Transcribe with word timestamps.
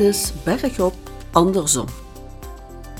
Dit 0.00 0.08
is 0.08 0.32
Bergop 0.44 0.94
Andersom. 1.30 1.86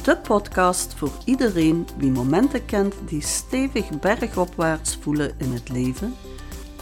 De 0.02 0.16
podcast 0.16 0.94
voor 0.94 1.10
iedereen 1.24 1.86
wie 1.96 2.10
momenten 2.10 2.64
kent 2.64 2.94
die 3.06 3.22
stevig 3.22 4.00
bergopwaarts 4.00 4.98
voelen 5.00 5.32
in 5.38 5.52
het 5.52 5.68
leven 5.68 6.14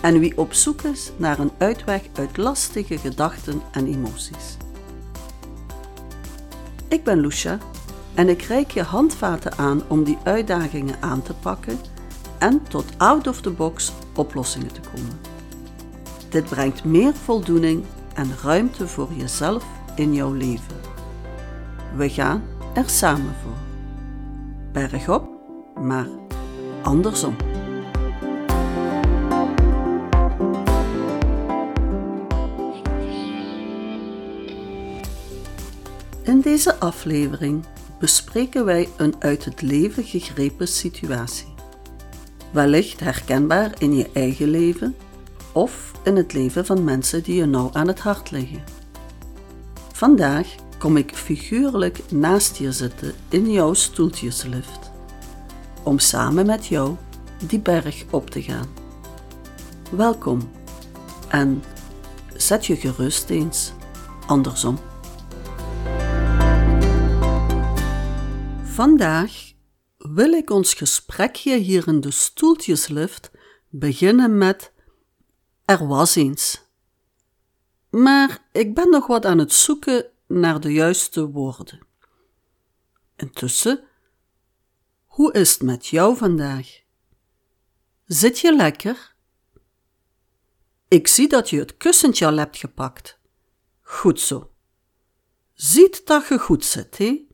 en 0.00 0.18
wie 0.18 0.38
op 0.38 0.52
zoek 0.52 0.82
is 0.82 1.10
naar 1.16 1.38
een 1.38 1.50
uitweg 1.58 2.02
uit 2.14 2.36
lastige 2.36 2.98
gedachten 2.98 3.62
en 3.72 3.86
emoties. 3.86 4.56
Ik 6.88 7.04
ben 7.04 7.20
Lucia 7.20 7.58
en 8.14 8.28
ik 8.28 8.42
reik 8.42 8.70
je 8.70 8.82
handvaten 8.82 9.58
aan 9.58 9.82
om 9.88 10.04
die 10.04 10.18
uitdagingen 10.24 10.96
aan 11.00 11.22
te 11.22 11.34
pakken 11.34 11.78
en 12.38 12.62
tot 12.68 12.84
out 12.96 13.26
of 13.26 13.40
the 13.40 13.50
box 13.50 13.92
oplossingen 14.14 14.72
te 14.72 14.80
komen. 14.80 15.20
Dit 16.28 16.44
brengt 16.44 16.84
meer 16.84 17.14
voldoening 17.14 17.84
en 18.14 18.30
ruimte 18.42 18.88
voor 18.88 19.12
jezelf 19.12 19.77
in 19.98 20.14
jouw 20.14 20.32
leven. 20.32 20.76
We 21.96 22.08
gaan 22.08 22.42
er 22.74 22.88
samen 22.88 23.34
voor. 23.42 23.56
Bergop, 24.72 25.28
maar 25.80 26.06
andersom. 26.82 27.36
In 36.22 36.40
deze 36.40 36.74
aflevering 36.78 37.64
bespreken 37.98 38.64
wij 38.64 38.88
een 38.96 39.14
uit 39.18 39.44
het 39.44 39.62
leven 39.62 40.04
gegrepen 40.04 40.68
situatie. 40.68 41.54
Wellicht 42.50 43.00
herkenbaar 43.00 43.72
in 43.78 43.96
je 43.96 44.10
eigen 44.12 44.48
leven 44.48 44.96
of 45.52 45.92
in 46.04 46.16
het 46.16 46.32
leven 46.32 46.66
van 46.66 46.84
mensen 46.84 47.22
die 47.22 47.34
je 47.34 47.46
nauw 47.46 47.70
aan 47.72 47.86
het 47.86 47.98
hart 47.98 48.30
liggen. 48.30 48.77
Vandaag 49.98 50.54
kom 50.78 50.96
ik 50.96 51.14
figuurlijk 51.14 52.10
naast 52.10 52.56
je 52.56 52.72
zitten 52.72 53.14
in 53.28 53.50
jouw 53.50 53.74
stoeltjeslift, 53.74 54.90
om 55.82 55.98
samen 55.98 56.46
met 56.46 56.66
jou 56.66 56.96
die 57.46 57.60
berg 57.60 58.04
op 58.10 58.30
te 58.30 58.42
gaan. 58.42 58.68
Welkom 59.90 60.50
en 61.28 61.62
zet 62.36 62.66
je 62.66 62.76
gerust 62.76 63.30
eens 63.30 63.72
andersom. 64.26 64.78
Vandaag 68.62 69.52
wil 69.98 70.32
ik 70.32 70.50
ons 70.50 70.74
gesprekje 70.74 71.56
hier 71.56 71.88
in 71.88 72.00
de 72.00 72.10
stoeltjeslift 72.10 73.30
beginnen 73.68 74.38
met 74.38 74.72
Er 75.64 75.86
was 75.86 76.16
eens. 76.16 76.67
Maar 77.90 78.48
ik 78.52 78.74
ben 78.74 78.90
nog 78.90 79.06
wat 79.06 79.24
aan 79.24 79.38
het 79.38 79.52
zoeken 79.52 80.10
naar 80.26 80.60
de 80.60 80.72
juiste 80.72 81.30
woorden. 81.30 81.86
Intussen, 83.16 83.84
hoe 85.06 85.32
is 85.32 85.52
het 85.52 85.62
met 85.62 85.86
jou 85.86 86.16
vandaag? 86.16 86.80
Zit 88.04 88.38
je 88.38 88.56
lekker? 88.56 89.16
Ik 90.88 91.08
zie 91.08 91.28
dat 91.28 91.50
je 91.50 91.58
het 91.58 91.76
kussentje 91.76 92.26
al 92.26 92.36
hebt 92.36 92.56
gepakt. 92.56 93.18
Goed 93.80 94.20
zo. 94.20 94.50
Ziet 95.54 96.06
dat 96.06 96.28
je 96.28 96.38
goed 96.38 96.64
zit, 96.64 96.98
hè? 96.98 97.26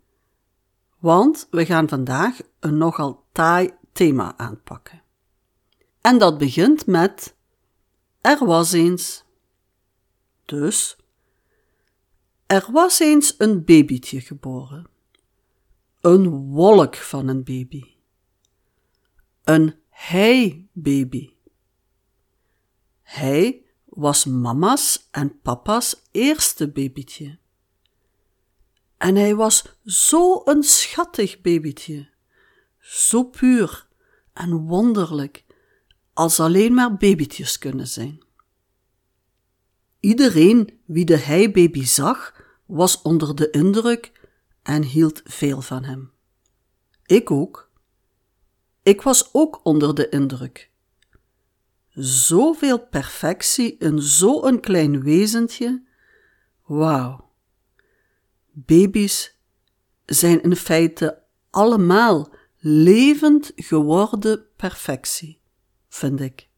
Want 0.98 1.46
we 1.50 1.66
gaan 1.66 1.88
vandaag 1.88 2.38
een 2.60 2.78
nogal 2.78 3.24
taai 3.32 3.74
thema 3.92 4.36
aanpakken. 4.36 5.02
En 6.00 6.18
dat 6.18 6.38
begint 6.38 6.86
met 6.86 7.36
Er 8.20 8.46
was 8.46 8.72
eens. 8.72 9.23
Dus, 10.44 10.96
er 12.46 12.68
was 12.72 12.98
eens 12.98 13.34
een 13.38 13.64
babytje 13.64 14.20
geboren. 14.20 14.86
Een 16.00 16.28
wolk 16.30 16.96
van 16.96 17.28
een 17.28 17.44
baby. 17.44 17.84
Een 19.44 19.74
hij-baby. 19.90 21.32
Hij 23.02 23.64
was 23.84 24.24
mama's 24.24 25.08
en 25.10 25.40
papa's 25.40 26.02
eerste 26.10 26.68
babytje. 26.68 27.38
En 28.96 29.16
hij 29.16 29.34
was 29.34 29.64
zo 29.84 30.42
een 30.44 30.62
schattig 30.62 31.40
babytje, 31.40 32.08
zo 32.80 33.24
puur 33.24 33.88
en 34.32 34.56
wonderlijk, 34.56 35.44
als 36.12 36.40
alleen 36.40 36.74
maar 36.74 36.96
babytjes 36.96 37.58
kunnen 37.58 37.88
zijn. 37.88 38.22
Iedereen 40.04 40.80
wie 40.84 41.04
de 41.04 41.16
heibaby 41.16 41.84
zag, 41.84 42.34
was 42.66 43.02
onder 43.02 43.36
de 43.36 43.50
indruk 43.50 44.12
en 44.62 44.82
hield 44.82 45.20
veel 45.24 45.60
van 45.60 45.84
hem. 45.84 46.12
Ik 47.06 47.30
ook. 47.30 47.70
Ik 48.82 49.02
was 49.02 49.28
ook 49.32 49.60
onder 49.62 49.94
de 49.94 50.08
indruk. 50.08 50.70
Zoveel 51.94 52.86
perfectie 52.86 53.76
in 53.78 54.00
zo'n 54.00 54.60
klein 54.60 55.02
wezentje. 55.02 55.82
Wauw. 56.64 57.30
Baby's 58.52 59.36
zijn 60.04 60.42
in 60.42 60.56
feite 60.56 61.22
allemaal 61.50 62.34
levend 62.58 63.52
geworden 63.56 64.46
perfectie, 64.56 65.40
vind 65.88 66.20
ik. 66.20 66.48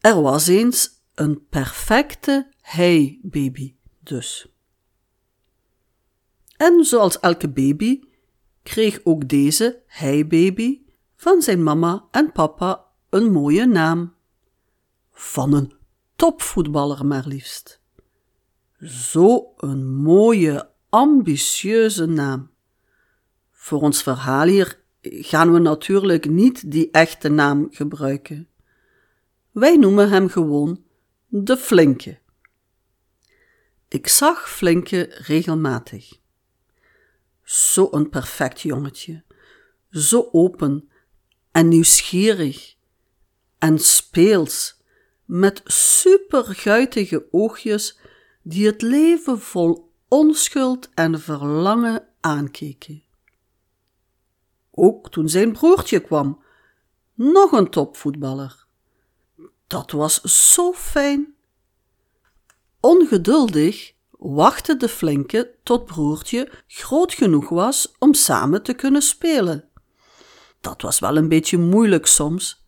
Er 0.00 0.22
was 0.22 0.46
eens 0.46 1.00
een 1.14 1.46
perfecte 1.48 2.48
hij-baby 2.60 3.74
dus. 4.00 4.46
En 6.56 6.84
zoals 6.84 7.20
elke 7.20 7.48
baby 7.48 8.00
kreeg 8.62 9.00
ook 9.04 9.28
deze 9.28 9.82
hij-baby 9.86 10.80
van 11.16 11.42
zijn 11.42 11.62
mama 11.62 12.04
en 12.10 12.32
papa 12.32 12.84
een 13.10 13.32
mooie 13.32 13.66
naam. 13.66 14.14
Van 15.10 15.52
een 15.52 15.72
topvoetballer 16.16 17.06
maar 17.06 17.26
liefst. 17.26 17.80
Zo 18.80 19.52
een 19.56 19.94
mooie, 19.94 20.70
ambitieuze 20.88 22.06
naam. 22.06 22.50
Voor 23.50 23.80
ons 23.80 24.02
verhaal 24.02 24.46
hier 24.46 24.80
gaan 25.02 25.52
we 25.52 25.58
natuurlijk 25.58 26.28
niet 26.28 26.70
die 26.70 26.90
echte 26.90 27.28
naam 27.28 27.68
gebruiken. 27.70 28.48
Wij 29.50 29.76
noemen 29.76 30.10
hem 30.10 30.28
gewoon 30.28 30.82
de 31.34 31.56
Flinke. 31.56 32.18
Ik 33.88 34.08
zag 34.08 34.50
Flinke 34.50 35.02
regelmatig. 35.10 36.18
Zo 37.42 37.88
een 37.90 38.08
perfect 38.08 38.60
jongetje, 38.60 39.24
zo 39.90 40.28
open 40.32 40.90
en 41.52 41.68
nieuwsgierig 41.68 42.76
en 43.58 43.78
speels, 43.78 44.80
met 45.24 45.60
superguitige 45.64 47.26
oogjes 47.30 47.98
die 48.42 48.66
het 48.66 48.82
leven 48.82 49.40
vol 49.40 49.92
onschuld 50.08 50.90
en 50.94 51.20
verlangen 51.20 52.08
aankeken. 52.20 53.02
Ook 54.70 55.10
toen 55.10 55.28
zijn 55.28 55.52
broertje 55.52 56.00
kwam, 56.00 56.42
nog 57.14 57.52
een 57.52 57.70
topvoetballer. 57.70 58.61
Dat 59.72 59.90
was 59.90 60.20
zo 60.52 60.72
fijn. 60.72 61.34
Ongeduldig 62.80 63.92
wachtte 64.10 64.76
de 64.76 64.88
flinke 64.88 65.54
tot 65.62 65.84
broertje 65.84 66.50
groot 66.66 67.12
genoeg 67.12 67.48
was 67.48 67.94
om 67.98 68.14
samen 68.14 68.62
te 68.62 68.74
kunnen 68.74 69.02
spelen. 69.02 69.68
Dat 70.60 70.82
was 70.82 70.98
wel 70.98 71.16
een 71.16 71.28
beetje 71.28 71.58
moeilijk 71.58 72.06
soms, 72.06 72.66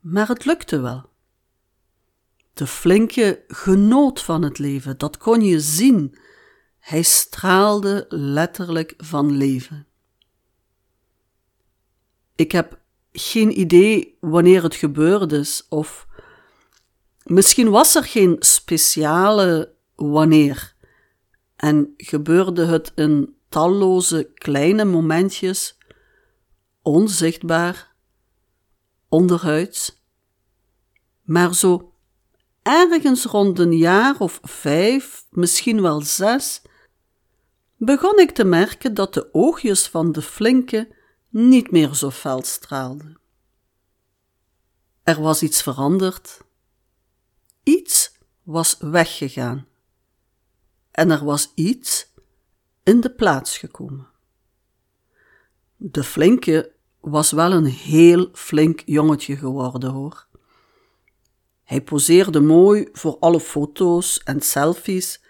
maar 0.00 0.28
het 0.28 0.44
lukte 0.44 0.80
wel. 0.80 1.10
De 2.52 2.66
flinke 2.66 3.44
genoot 3.48 4.22
van 4.22 4.42
het 4.42 4.58
leven, 4.58 4.98
dat 4.98 5.16
kon 5.16 5.40
je 5.40 5.60
zien. 5.60 6.18
Hij 6.78 7.02
straalde 7.02 8.06
letterlijk 8.08 8.94
van 8.96 9.36
leven. 9.36 9.86
Ik 12.34 12.52
heb 12.52 12.78
geen 13.12 13.60
idee 13.60 14.16
wanneer 14.20 14.62
het 14.62 14.74
gebeurd 14.74 15.32
is, 15.32 15.66
of 15.68 16.05
misschien 17.26 17.70
was 17.70 17.94
er 17.94 18.04
geen 18.04 18.36
speciale 18.38 19.74
wanneer, 19.94 20.74
en 21.56 21.94
gebeurde 21.96 22.64
het 22.64 22.92
in 22.94 23.36
talloze 23.48 24.30
kleine 24.34 24.84
momentjes, 24.84 25.78
onzichtbaar, 26.82 27.94
onderhuids, 29.08 30.04
maar 31.22 31.54
zo 31.54 31.92
ergens 32.62 33.24
rond 33.24 33.58
een 33.58 33.76
jaar 33.76 34.18
of 34.18 34.40
vijf, 34.42 35.26
misschien 35.30 35.82
wel 35.82 36.00
zes, 36.00 36.62
begon 37.76 38.18
ik 38.18 38.30
te 38.30 38.44
merken 38.44 38.94
dat 38.94 39.14
de 39.14 39.28
oogjes 39.32 39.88
van 39.88 40.12
de 40.12 40.22
flinke 40.22 40.94
niet 41.28 41.70
meer 41.70 41.94
zo 41.94 42.10
fel 42.10 42.42
straalden. 42.42 43.18
Er 45.02 45.20
was 45.20 45.42
iets 45.42 45.62
veranderd. 45.62 46.44
Iets 47.66 48.18
was 48.42 48.76
weggegaan 48.78 49.66
en 50.90 51.10
er 51.10 51.24
was 51.24 51.52
iets 51.54 52.14
in 52.82 53.00
de 53.00 53.10
plaats 53.10 53.58
gekomen. 53.58 54.08
De 55.76 56.04
flinke 56.04 56.72
was 57.00 57.30
wel 57.30 57.52
een 57.52 57.64
heel 57.66 58.28
flink 58.32 58.82
jongetje 58.84 59.36
geworden 59.36 59.90
hoor. 59.90 60.26
Hij 61.62 61.82
poseerde 61.82 62.40
mooi 62.40 62.88
voor 62.92 63.16
alle 63.18 63.40
foto's 63.40 64.18
en 64.18 64.40
selfies. 64.40 65.22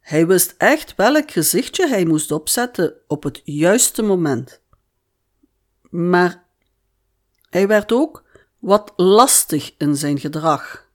Hij 0.00 0.26
wist 0.26 0.54
echt 0.58 0.94
welk 0.94 1.30
gezichtje 1.30 1.88
hij 1.88 2.04
moest 2.04 2.30
opzetten 2.30 2.94
op 3.06 3.22
het 3.22 3.40
juiste 3.44 4.02
moment. 4.02 4.60
Maar 5.90 6.46
hij 7.48 7.68
werd 7.68 7.92
ook 7.92 8.24
wat 8.58 8.92
lastig 8.96 9.74
in 9.78 9.96
zijn 9.96 10.18
gedrag. 10.18 10.85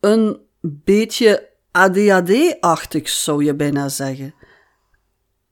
Een 0.00 0.40
beetje 0.60 1.48
ADHD-achtig 1.70 3.08
zou 3.08 3.44
je 3.44 3.54
bijna 3.54 3.88
zeggen. 3.88 4.34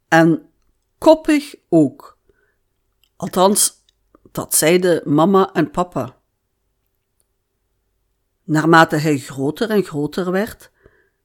En 0.08 0.48
koppig 0.98 1.54
ook. 1.69 2.19
Althans, 3.16 3.84
dat 4.32 4.54
zeiden 4.54 5.14
mama 5.14 5.52
en 5.52 5.70
papa. 5.70 6.16
Naarmate 8.44 8.96
hij 8.96 9.19
groter 9.19 9.70
en 9.70 9.82
groter 9.82 10.31
werd, 10.31 10.70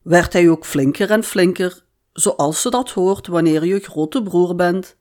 werd 0.01 0.33
hij 0.33 0.50
ook 0.50 0.65
flinker 0.65 1.12
en 1.12 1.23
flinker, 1.23 1.85
zoals 2.13 2.62
ze 2.62 2.69
dat 2.69 2.89
hoort 2.89 3.27
wanneer 3.27 3.65
je 3.65 3.79
grote 3.79 4.23
broer 4.23 4.56
bent. 4.56 4.97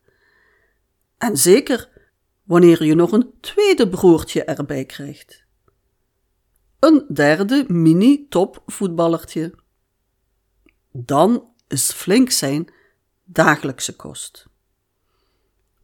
En 1.18 1.36
zeker 1.36 1.88
wanneer 2.42 2.84
je 2.84 2.94
nog 2.94 3.12
een 3.12 3.32
tweede 3.40 3.88
broertje 3.88 4.44
erbij 4.44 4.84
krijgt. 4.84 5.44
Een 6.80 7.04
derde 7.08 7.64
mini-top 7.68 8.62
voetballertje. 8.66 9.54
Dan 10.92 11.48
is 11.68 11.92
flink 11.92 12.30
zijn 12.30 12.72
dagelijkse 13.24 13.96
kost. 13.96 14.46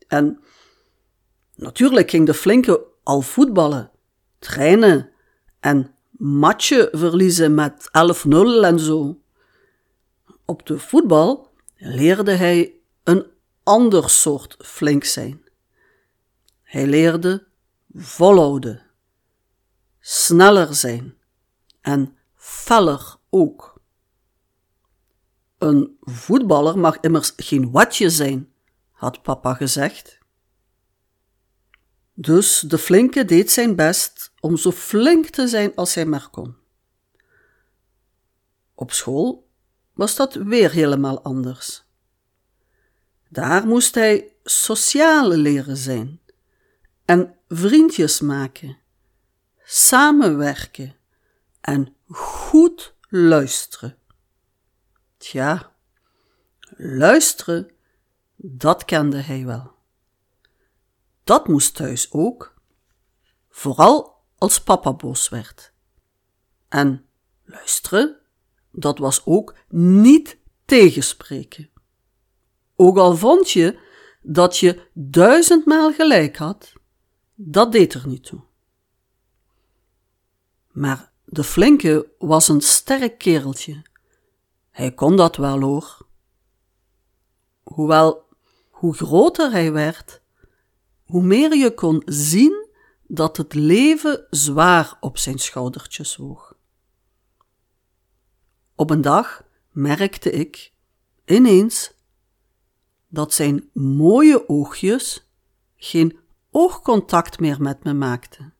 En 0.08 0.40
natuurlijk 1.54 2.10
ging 2.10 2.26
de 2.26 2.34
flinke 2.34 2.84
al 3.02 3.20
voetballen, 3.20 3.90
trainen 4.38 5.10
en 5.60 5.94
matje 6.10 6.88
verliezen 6.93 7.54
met 7.54 7.88
11-0 7.88 8.31
en 8.62 8.78
zo. 8.78 9.20
Op 10.44 10.66
de 10.66 10.78
voetbal 10.78 11.50
leerde 11.76 12.32
hij 12.32 12.75
een 13.04 13.26
ander 13.62 14.10
soort 14.10 14.56
flink 14.58 15.04
zijn. 15.04 15.44
Hij 16.62 16.87
leerde 16.87 17.46
volhouden, 17.94 18.85
sneller 20.08 20.75
zijn 20.75 21.14
en 21.81 22.17
feller 22.35 23.17
ook. 23.31 23.81
Een 25.58 25.97
voetballer 26.00 26.79
mag 26.79 27.00
immers 27.00 27.32
geen 27.37 27.70
watje 27.70 28.11
zijn, 28.11 28.53
had 28.91 29.23
papa 29.23 29.55
gezegd. 29.55 30.19
Dus 32.14 32.61
de 32.61 32.79
flinke 32.79 33.25
deed 33.25 33.50
zijn 33.50 33.76
best 33.76 34.32
om 34.41 34.56
zo 34.56 34.70
flink 34.70 35.26
te 35.26 35.49
zijn 35.49 35.75
als 35.75 35.94
hij 35.94 36.06
maar 36.06 36.29
kon. 36.31 36.56
Op 38.75 38.93
school 38.93 39.49
was 39.93 40.17
dat 40.17 40.35
weer 40.35 40.70
helemaal 40.70 41.23
anders. 41.23 41.85
Daar 43.29 43.67
moest 43.67 43.94
hij 43.94 44.32
sociaal 44.44 45.29
leren 45.29 45.76
zijn 45.76 46.20
en 47.05 47.37
vriendjes 47.49 48.20
maken, 48.20 48.79
samenwerken 49.68 50.96
en 51.60 51.96
goed 52.08 52.94
luisteren. 53.08 53.98
Tja, 55.16 55.72
luisteren, 56.76 57.70
dat 58.36 58.84
kende 58.84 59.20
hij 59.20 59.44
wel. 59.44 59.72
Dat 61.24 61.48
moest 61.48 61.74
thuis 61.74 62.12
ook, 62.12 62.54
vooral 63.48 64.24
als 64.38 64.62
papa 64.62 64.92
boos 64.92 65.28
werd. 65.28 65.72
En 66.69 67.06
luisteren, 67.44 68.16
dat 68.70 68.98
was 68.98 69.24
ook 69.24 69.54
niet 69.69 70.38
tegenspreken. 70.64 71.70
Ook 72.76 72.96
al 72.96 73.16
vond 73.16 73.50
je 73.50 73.78
dat 74.22 74.58
je 74.58 74.88
duizendmaal 74.92 75.92
gelijk 75.92 76.36
had, 76.36 76.72
dat 77.34 77.72
deed 77.72 77.94
er 77.94 78.06
niet 78.06 78.24
toe. 78.24 78.44
Maar 80.76 81.12
de 81.25 81.44
flinke 81.44 82.11
was 82.19 82.49
een 82.49 82.61
sterk 82.61 83.19
kereltje. 83.19 83.82
Hij 84.70 84.93
kon 84.93 85.17
dat 85.17 85.37
wel 85.37 85.61
hoor. 85.61 86.06
Hoewel, 87.62 88.25
hoe 88.70 88.94
groter 88.94 89.50
hij 89.50 89.73
werd, 89.73 90.23
hoe 91.05 91.23
meer 91.23 91.56
je 91.56 91.75
kon 91.75 92.02
zien 92.05 92.69
dat 93.06 93.37
het 93.37 93.55
leven 93.55 94.26
zwaar 94.31 94.96
op 95.00 95.19
zijn 95.19 95.38
schoudertjes 95.38 96.17
woog. 96.17 96.56
Op 98.75 98.90
een 98.90 99.02
dag 99.02 99.44
merkte 99.70 100.31
ik 100.31 100.72
ineens 101.25 101.93
dat 103.08 103.34
zijn 103.34 103.70
mooie 103.72 104.49
oogjes 104.49 105.31
geen 105.76 106.19
oogcontact 106.50 107.40
meer 107.40 107.61
met 107.62 107.84
me 107.84 107.93
maakten. 107.93 108.56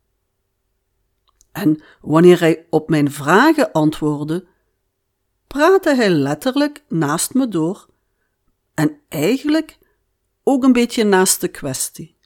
En 1.56 1.82
wanneer 2.00 2.41
hij 2.41 2.67
op 2.70 2.88
mijn 2.88 3.11
vragen 3.11 3.73
antwoordde, 3.73 4.47
praatte 5.47 5.94
hij 5.94 6.11
letterlijk 6.11 6.85
naast 6.88 7.35
me 7.35 7.49
door 7.49 7.88
en 8.75 9.00
eigenlijk 9.08 9.79
ook 10.43 10.64
een 10.64 10.73
beetje 10.73 11.05
naast 11.05 11.41
de 11.41 11.49
kwestie. 11.49 12.17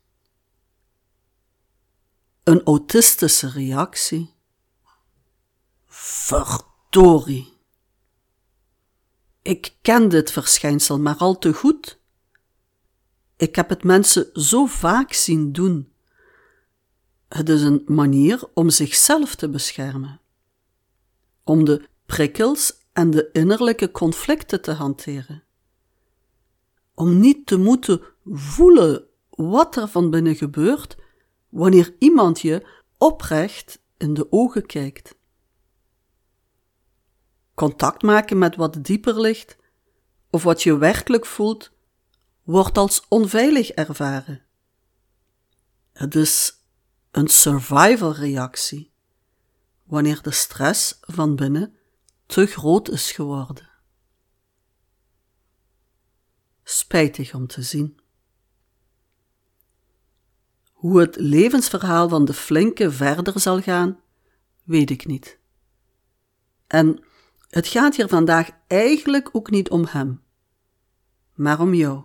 Een 2.44 2.62
autistische 2.62 3.50
reactie. 3.50 4.34
Verdorie. 5.86 7.58
Ik 9.42 9.76
ken 9.82 10.08
dit 10.08 10.30
verschijnsel 10.30 10.98
maar 10.98 11.16
al 11.16 11.38
te 11.38 11.52
goed. 11.52 12.00
Ik 13.36 13.56
heb 13.56 13.68
het 13.68 13.84
mensen 13.84 14.30
zo 14.32 14.66
vaak 14.66 15.12
zien 15.12 15.52
doen. 15.52 15.89
Het 17.30 17.48
is 17.48 17.62
een 17.62 17.82
manier 17.86 18.42
om 18.54 18.70
zichzelf 18.70 19.34
te 19.34 19.48
beschermen, 19.48 20.20
om 21.44 21.64
de 21.64 21.88
prikkels 22.06 22.78
en 22.92 23.10
de 23.10 23.28
innerlijke 23.32 23.90
conflicten 23.90 24.62
te 24.62 24.72
hanteren, 24.72 25.42
om 26.94 27.20
niet 27.20 27.46
te 27.46 27.56
moeten 27.56 28.00
voelen 28.24 29.06
wat 29.30 29.76
er 29.76 29.88
van 29.88 30.10
binnen 30.10 30.36
gebeurt 30.36 30.96
wanneer 31.48 31.94
iemand 31.98 32.40
je 32.40 32.66
oprecht 32.98 33.82
in 33.96 34.14
de 34.14 34.32
ogen 34.32 34.66
kijkt. 34.66 35.18
Contact 37.54 38.02
maken 38.02 38.38
met 38.38 38.56
wat 38.56 38.84
dieper 38.84 39.20
ligt, 39.20 39.56
of 40.30 40.42
wat 40.42 40.62
je 40.62 40.78
werkelijk 40.78 41.26
voelt, 41.26 41.72
wordt 42.42 42.78
als 42.78 43.06
onveilig 43.08 43.70
ervaren. 43.70 44.42
Het 45.92 46.14
is 46.14 46.59
een 47.10 47.28
survival 47.28 48.14
reactie, 48.14 48.92
wanneer 49.84 50.22
de 50.22 50.30
stress 50.30 50.98
van 51.00 51.36
binnen 51.36 51.76
te 52.26 52.46
groot 52.46 52.88
is 52.90 53.12
geworden. 53.12 53.68
Spijtig 56.62 57.34
om 57.34 57.46
te 57.46 57.62
zien. 57.62 58.00
Hoe 60.72 61.00
het 61.00 61.16
levensverhaal 61.16 62.08
van 62.08 62.24
de 62.24 62.34
flinke 62.34 62.90
verder 62.90 63.40
zal 63.40 63.60
gaan, 63.60 64.00
weet 64.64 64.90
ik 64.90 65.06
niet. 65.06 65.38
En 66.66 67.04
het 67.48 67.66
gaat 67.66 67.96
hier 67.96 68.08
vandaag 68.08 68.50
eigenlijk 68.66 69.28
ook 69.32 69.50
niet 69.50 69.70
om 69.70 69.86
hem, 69.86 70.22
maar 71.34 71.60
om 71.60 71.74
jou. 71.74 72.04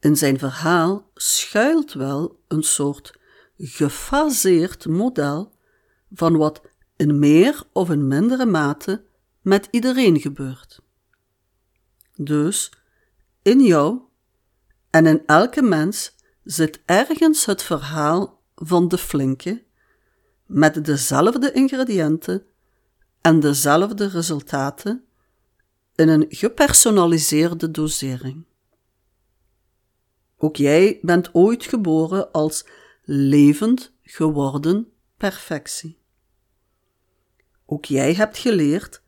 In 0.00 0.16
zijn 0.16 0.38
verhaal 0.38 1.10
schuilt 1.14 1.92
wel 1.92 2.42
een 2.48 2.62
soort 2.62 3.19
gefaseerd 3.60 4.86
model 4.86 5.52
van 6.12 6.36
wat 6.36 6.60
in 6.96 7.18
meer 7.18 7.62
of 7.72 7.90
in 7.90 8.08
mindere 8.08 8.46
mate 8.46 9.04
met 9.40 9.68
iedereen 9.70 10.20
gebeurt. 10.20 10.80
Dus 12.16 12.72
in 13.42 13.60
jou 13.60 14.00
en 14.90 15.06
in 15.06 15.26
elke 15.26 15.62
mens 15.62 16.16
zit 16.44 16.80
ergens 16.84 17.44
het 17.44 17.62
verhaal 17.62 18.42
van 18.54 18.88
de 18.88 18.98
flinke, 18.98 19.64
met 20.46 20.84
dezelfde 20.84 21.52
ingrediënten 21.52 22.46
en 23.20 23.40
dezelfde 23.40 24.08
resultaten 24.08 25.04
in 25.94 26.08
een 26.08 26.26
gepersonaliseerde 26.28 27.70
dosering. 27.70 28.44
Ook 30.36 30.56
jij 30.56 30.98
bent 31.02 31.34
ooit 31.34 31.64
geboren 31.64 32.32
als 32.32 32.66
levend 33.12 33.92
geworden 34.02 34.92
perfectie. 35.16 35.98
Ook 37.66 37.84
jij 37.84 38.14
hebt 38.14 38.38
geleerd 38.38 39.02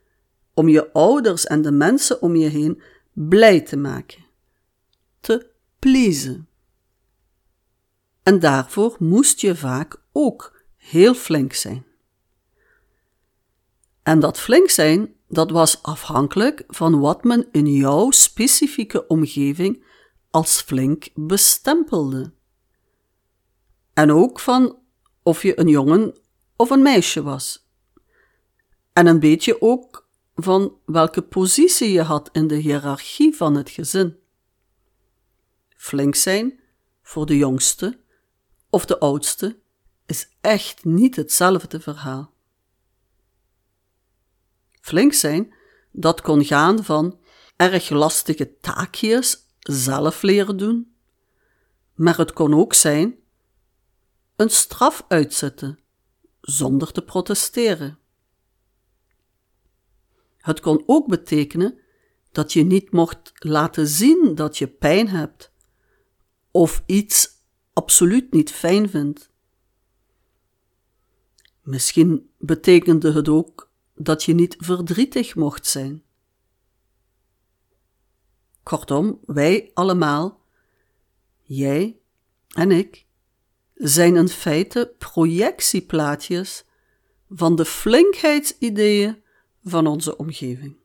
om 0.55 0.69
je 0.69 0.93
ouders 0.93 1.47
en 1.47 1.63
de 1.63 1.71
mensen 1.71 2.23
om 2.23 2.37
je 2.37 2.49
heen 2.49 2.83
blij 3.13 3.61
te 3.61 3.77
maken, 3.77 4.25
te 5.21 5.51
pleasen. 5.79 6.49
En 8.23 8.39
daarvoor 8.39 8.97
moest 8.99 9.41
je 9.41 9.57
vaak 9.57 10.03
ook 10.13 10.63
heel 10.77 11.15
flink 11.15 11.53
zijn. 11.53 11.87
En 14.03 14.21
dat 14.21 14.39
flink 14.39 14.69
zijn, 14.69 15.15
dat 15.29 15.51
was 15.51 15.83
afhankelijk 15.83 16.65
van 16.67 17.01
wat 17.01 17.25
men 17.25 17.49
in 17.53 17.67
jouw 17.67 18.11
specifieke 18.11 19.07
omgeving 19.07 19.85
als 20.31 20.61
flink 20.61 21.09
bestempelde. 21.15 22.33
En 23.95 24.13
ook 24.13 24.41
van 24.41 24.79
of 25.23 25.43
je 25.43 25.61
een 25.61 25.69
jongen 25.69 26.19
of 26.57 26.71
een 26.71 26.83
meisje 26.83 27.23
was. 27.23 27.67
En 28.93 29.07
een 29.07 29.21
beetje 29.21 29.61
ook 29.63 30.09
van 30.35 30.77
welke 30.85 31.23
positie 31.23 31.93
je 31.93 32.03
had 32.03 32.29
in 32.33 32.47
de 32.47 32.55
hiërarchie 32.55 33.37
van 33.37 33.55
het 33.55 33.71
gezin. 33.71 34.17
Flink 35.77 36.15
zijn 36.15 36.61
voor 37.03 37.27
de 37.27 37.37
jongste 37.37 38.01
of 38.71 38.85
de 38.85 38.99
oudste 38.99 39.59
is 40.07 40.29
echt 40.41 40.85
niet 40.85 41.17
hetzelfde 41.17 41.81
verhaal. 41.81 42.33
Flink 44.81 45.13
zijn, 45.13 45.55
dat 45.93 46.21
kon 46.21 46.45
gaan 46.45 46.85
van 46.85 47.19
erg 47.57 47.89
lastige 47.89 48.59
taakjes 48.61 49.47
zelf 49.59 50.23
leren 50.23 50.57
doen, 50.57 50.95
maar 51.95 52.17
het 52.17 52.33
kon 52.33 52.55
ook 52.55 52.75
zijn 52.75 53.22
een 54.37 54.51
straf 54.51 55.05
uitzetten 55.09 55.79
zonder 56.41 56.93
te 56.93 57.03
protesteren. 57.03 57.99
Het 60.39 60.61
kon 60.61 60.83
ook 60.87 61.09
betekenen 61.09 61.79
dat 62.33 62.53
je 62.53 62.63
niet 62.63 62.91
mocht 62.91 63.33
laten 63.35 63.87
zien 63.87 64.35
dat 64.35 64.59
je 64.59 64.67
pijn 64.69 65.09
hebt 65.09 65.53
of 66.51 66.83
iets 66.87 67.29
absoluut 67.73 68.33
niet 68.33 68.51
fijn 68.51 68.89
vindt. 68.91 69.31
Misschien 71.63 72.31
betekende 72.39 73.13
het 73.13 73.29
ook 73.29 73.71
dat 73.95 74.25
je 74.25 74.35
niet 74.35 74.57
verdrietig 74.59 75.35
mocht 75.35 75.67
zijn. 75.67 76.03
Kortom, 78.63 79.21
wij 79.27 79.71
allemaal, 79.75 80.41
jij 81.43 82.01
en 82.49 82.71
ik, 82.71 83.07
zijn 83.83 84.17
in 84.17 84.29
feite 84.29 84.95
projectieplaatjes 84.99 86.65
van 87.29 87.57
de 87.57 87.65
flinkheidsideeën 87.65 89.23
van 89.65 89.87
onze 89.87 90.17
omgeving. 90.17 90.77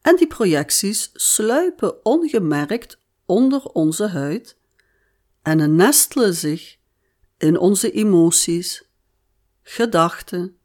En 0.00 0.16
die 0.16 0.26
projecties 0.26 1.10
sluipen 1.12 2.04
ongemerkt 2.04 2.98
onder 3.26 3.62
onze 3.62 4.08
huid 4.08 4.56
en 5.42 5.76
nestelen 5.76 6.34
zich 6.34 6.78
in 7.38 7.58
onze 7.58 7.92
emoties, 7.92 8.88
gedachten 9.62 10.58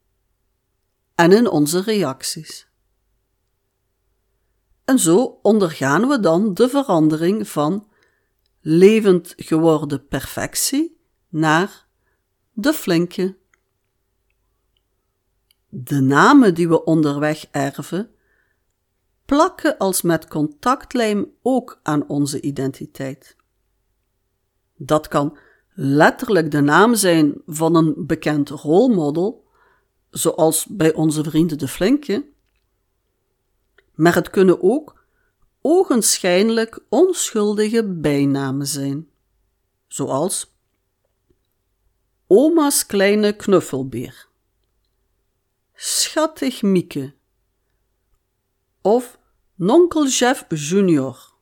en 1.14 1.32
in 1.32 1.48
onze 1.48 1.80
reacties. 1.80 2.68
En 4.84 4.98
zo 4.98 5.38
ondergaan 5.42 6.08
we 6.08 6.20
dan 6.20 6.54
de 6.54 6.68
verandering 6.68 7.48
van 7.48 7.89
levend 8.60 9.32
geworden 9.36 10.06
perfectie 10.06 11.00
naar 11.28 11.86
de 12.52 12.72
flinke. 12.72 13.36
De 15.68 16.00
namen 16.00 16.54
die 16.54 16.68
we 16.68 16.84
onderweg 16.84 17.46
erven, 17.50 18.10
plakken 19.24 19.78
als 19.78 20.02
met 20.02 20.28
contactlijm 20.28 21.32
ook 21.42 21.80
aan 21.82 22.08
onze 22.08 22.40
identiteit. 22.40 23.36
Dat 24.76 25.08
kan 25.08 25.38
letterlijk 25.74 26.50
de 26.50 26.60
naam 26.60 26.94
zijn 26.94 27.42
van 27.46 27.74
een 27.74 27.94
bekend 28.06 28.48
rolmodel, 28.48 29.44
zoals 30.10 30.66
bij 30.66 30.94
onze 30.94 31.22
vrienden 31.24 31.58
de 31.58 31.68
Flinke, 31.68 32.28
maar 33.94 34.14
het 34.14 34.30
kunnen 34.30 34.62
ook 34.62 34.99
ogenschijnlijk 35.60 36.80
onschuldige 36.88 37.84
bijnamen 37.84 38.66
zijn, 38.66 39.10
zoals 39.88 40.54
Oma's 42.26 42.86
kleine 42.86 43.36
knuffelbeer, 43.36 44.28
Schattig 45.74 46.62
Mieke. 46.62 47.14
Of 48.82 49.18
Nonkel 49.54 50.06
Jeff 50.06 50.44
Junior. 50.48 51.32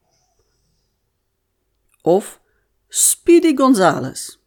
Of 2.02 2.40
Speedy 2.88 3.56
Gonzales. 3.56 4.42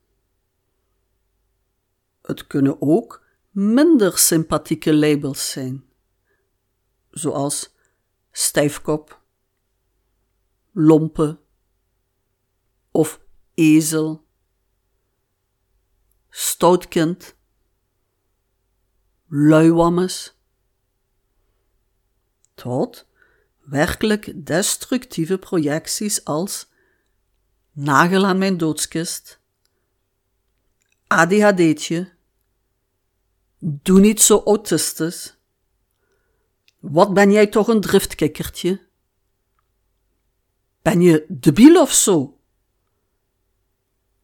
Het 2.21 2.47
kunnen 2.47 2.81
ook 2.81 3.25
minder 3.49 4.17
sympathieke 4.17 4.95
labels 4.95 5.51
zijn, 5.51 5.85
zoals 7.09 7.75
stijfkop, 8.31 9.20
lompe 10.71 11.39
of 12.91 13.21
ezel, 13.53 14.25
stoutkind, 16.29 17.35
luiwammes, 19.27 20.35
tot 22.53 23.07
werkelijk 23.59 24.45
destructieve 24.45 25.37
projecties 25.37 26.25
als 26.25 26.69
nagel 27.71 28.25
aan 28.25 28.37
mijn 28.37 28.57
doodskist, 28.57 29.39
ADHD'tje, 31.07 32.13
doe 33.59 33.99
niet 33.99 34.21
zo 34.21 34.41
autistisch, 34.45 35.37
wat 36.79 37.13
ben 37.13 37.31
jij 37.31 37.47
toch 37.47 37.67
een 37.67 37.81
driftkikkertje? 37.81 38.89
Ben 40.81 41.01
je 41.01 41.25
debiel 41.27 41.81
of 41.81 41.91
zo? 41.91 42.39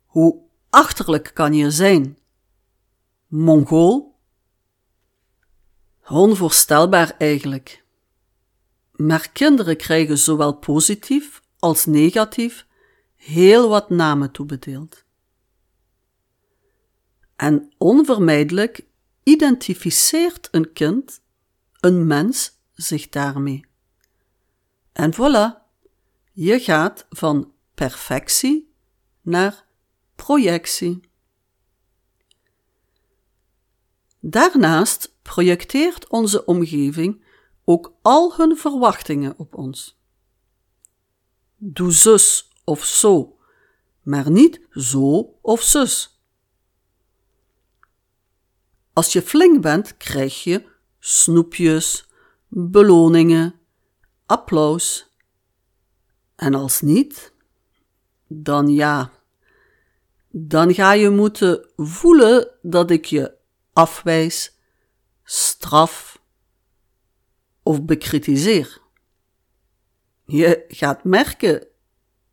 Hoe 0.05 0.41
achterlijk 0.69 1.31
kan 1.33 1.53
je 1.53 1.71
zijn? 1.71 2.17
Mongool? 3.27 4.15
Onvoorstelbaar 6.07 7.15
eigenlijk. 7.17 7.83
Maar 8.91 9.29
kinderen 9.31 9.77
krijgen 9.77 10.17
zowel 10.17 10.53
positief 10.53 11.41
als 11.59 11.85
negatief 11.85 12.65
heel 13.15 13.69
wat 13.69 13.89
namen 13.89 14.31
toebedeeld. 14.31 15.05
En 17.35 17.73
onvermijdelijk 17.77 18.85
identificeert 19.23 20.47
een 20.51 20.73
kind, 20.73 21.21
een 21.79 22.07
mens, 22.07 22.59
zich 22.73 23.09
daarmee. 23.09 23.65
En 24.93 25.13
voilà, 25.13 25.66
je 26.39 26.59
gaat 26.59 27.05
van 27.09 27.53
perfectie 27.73 28.73
naar 29.21 29.65
projectie. 30.15 30.99
Daarnaast 34.19 35.15
projecteert 35.21 36.07
onze 36.07 36.45
omgeving 36.45 37.23
ook 37.63 37.93
al 38.01 38.35
hun 38.35 38.57
verwachtingen 38.57 39.33
op 39.37 39.55
ons. 39.55 39.99
Doe 41.55 41.91
zus 41.91 42.51
of 42.63 42.83
zo, 42.83 43.37
maar 44.01 44.31
niet 44.31 44.61
zo 44.71 45.37
of 45.41 45.61
zus. 45.61 46.21
Als 48.93 49.13
je 49.13 49.21
flink 49.21 49.61
bent, 49.61 49.97
krijg 49.97 50.43
je 50.43 50.65
snoepjes, 50.99 52.09
beloningen, 52.47 53.59
applaus. 54.25 55.06
En 56.37 56.53
als 56.53 56.81
niet, 56.81 57.33
dan 58.27 58.67
ja, 58.69 59.11
dan 60.29 60.73
ga 60.73 60.91
je 60.91 61.09
moeten 61.09 61.69
voelen 61.75 62.51
dat 62.61 62.91
ik 62.91 63.05
je 63.05 63.37
afwijs, 63.73 64.57
straf 65.23 66.21
of 67.63 67.83
bekritiseer. 67.83 68.81
Je 70.25 70.65
gaat 70.67 71.03
merken 71.03 71.67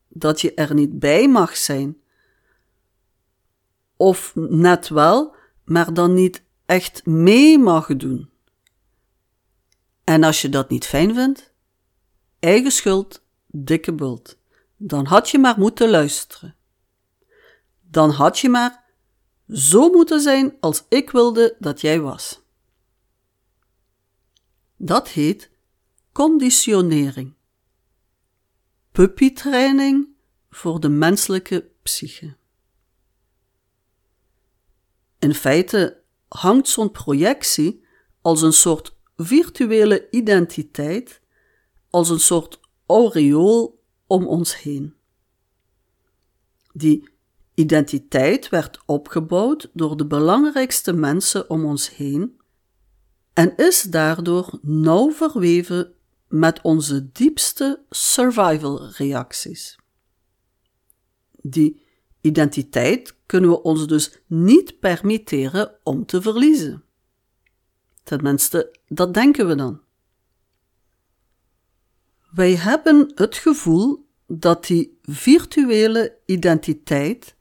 dat 0.08 0.40
je 0.40 0.54
er 0.54 0.74
niet 0.74 0.98
bij 0.98 1.28
mag 1.28 1.56
zijn. 1.56 2.00
Of 3.96 4.32
net 4.34 4.88
wel, 4.88 5.34
maar 5.64 5.94
dan 5.94 6.14
niet 6.14 6.44
echt 6.66 7.06
mee 7.06 7.58
mag 7.58 7.96
doen. 7.96 8.30
En 10.04 10.22
als 10.22 10.42
je 10.42 10.48
dat 10.48 10.70
niet 10.70 10.86
fijn 10.86 11.14
vindt, 11.14 11.52
eigen 12.38 12.70
schuld, 12.70 13.23
dikke 13.54 13.92
bult. 13.92 14.38
Dan 14.76 15.06
had 15.06 15.30
je 15.30 15.38
maar 15.38 15.58
moeten 15.58 15.90
luisteren. 15.90 16.56
Dan 17.80 18.10
had 18.10 18.38
je 18.38 18.48
maar 18.48 18.84
zo 19.48 19.90
moeten 19.90 20.20
zijn 20.20 20.56
als 20.60 20.84
ik 20.88 21.10
wilde 21.10 21.56
dat 21.58 21.80
jij 21.80 22.00
was. 22.00 22.42
Dat 24.76 25.08
heet 25.08 25.50
conditionering. 26.12 27.34
Puppytraining 28.92 30.08
voor 30.50 30.80
de 30.80 30.88
menselijke 30.88 31.70
psyche. 31.82 32.36
In 35.18 35.34
feite 35.34 36.02
hangt 36.28 36.68
zo'n 36.68 36.90
projectie 36.90 37.84
als 38.20 38.42
een 38.42 38.52
soort 38.52 38.96
virtuele 39.16 40.10
identiteit, 40.10 41.20
als 41.90 42.08
een 42.08 42.20
soort 42.20 42.60
aureool 42.86 43.82
om 44.06 44.26
ons 44.26 44.62
heen. 44.62 44.94
Die 46.72 47.08
identiteit 47.54 48.48
werd 48.48 48.82
opgebouwd 48.86 49.70
door 49.72 49.96
de 49.96 50.06
belangrijkste 50.06 50.92
mensen 50.92 51.50
om 51.50 51.64
ons 51.64 51.96
heen 51.96 52.40
en 53.32 53.56
is 53.56 53.82
daardoor 53.82 54.58
nauw 54.62 55.10
verweven 55.10 55.94
met 56.28 56.60
onze 56.62 57.12
diepste 57.12 57.84
survival 57.90 58.88
reacties. 58.88 59.78
Die 61.42 61.82
identiteit 62.20 63.16
kunnen 63.26 63.50
we 63.50 63.62
ons 63.62 63.86
dus 63.86 64.18
niet 64.26 64.78
permitteren 64.78 65.74
om 65.82 66.06
te 66.06 66.22
verliezen. 66.22 66.84
Tenminste, 68.02 68.78
dat 68.88 69.14
denken 69.14 69.46
we 69.46 69.54
dan. 69.54 69.83
Wij 72.34 72.56
hebben 72.56 73.12
het 73.14 73.36
gevoel 73.36 74.08
dat 74.26 74.66
die 74.66 74.98
virtuele 75.02 76.18
identiteit, 76.26 77.36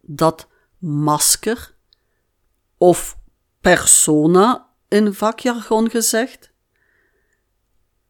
dat 0.00 0.48
masker 0.78 1.74
of 2.76 3.18
persona 3.60 4.70
in 4.88 5.14
vakjargon 5.14 5.90
gezegd, 5.90 6.52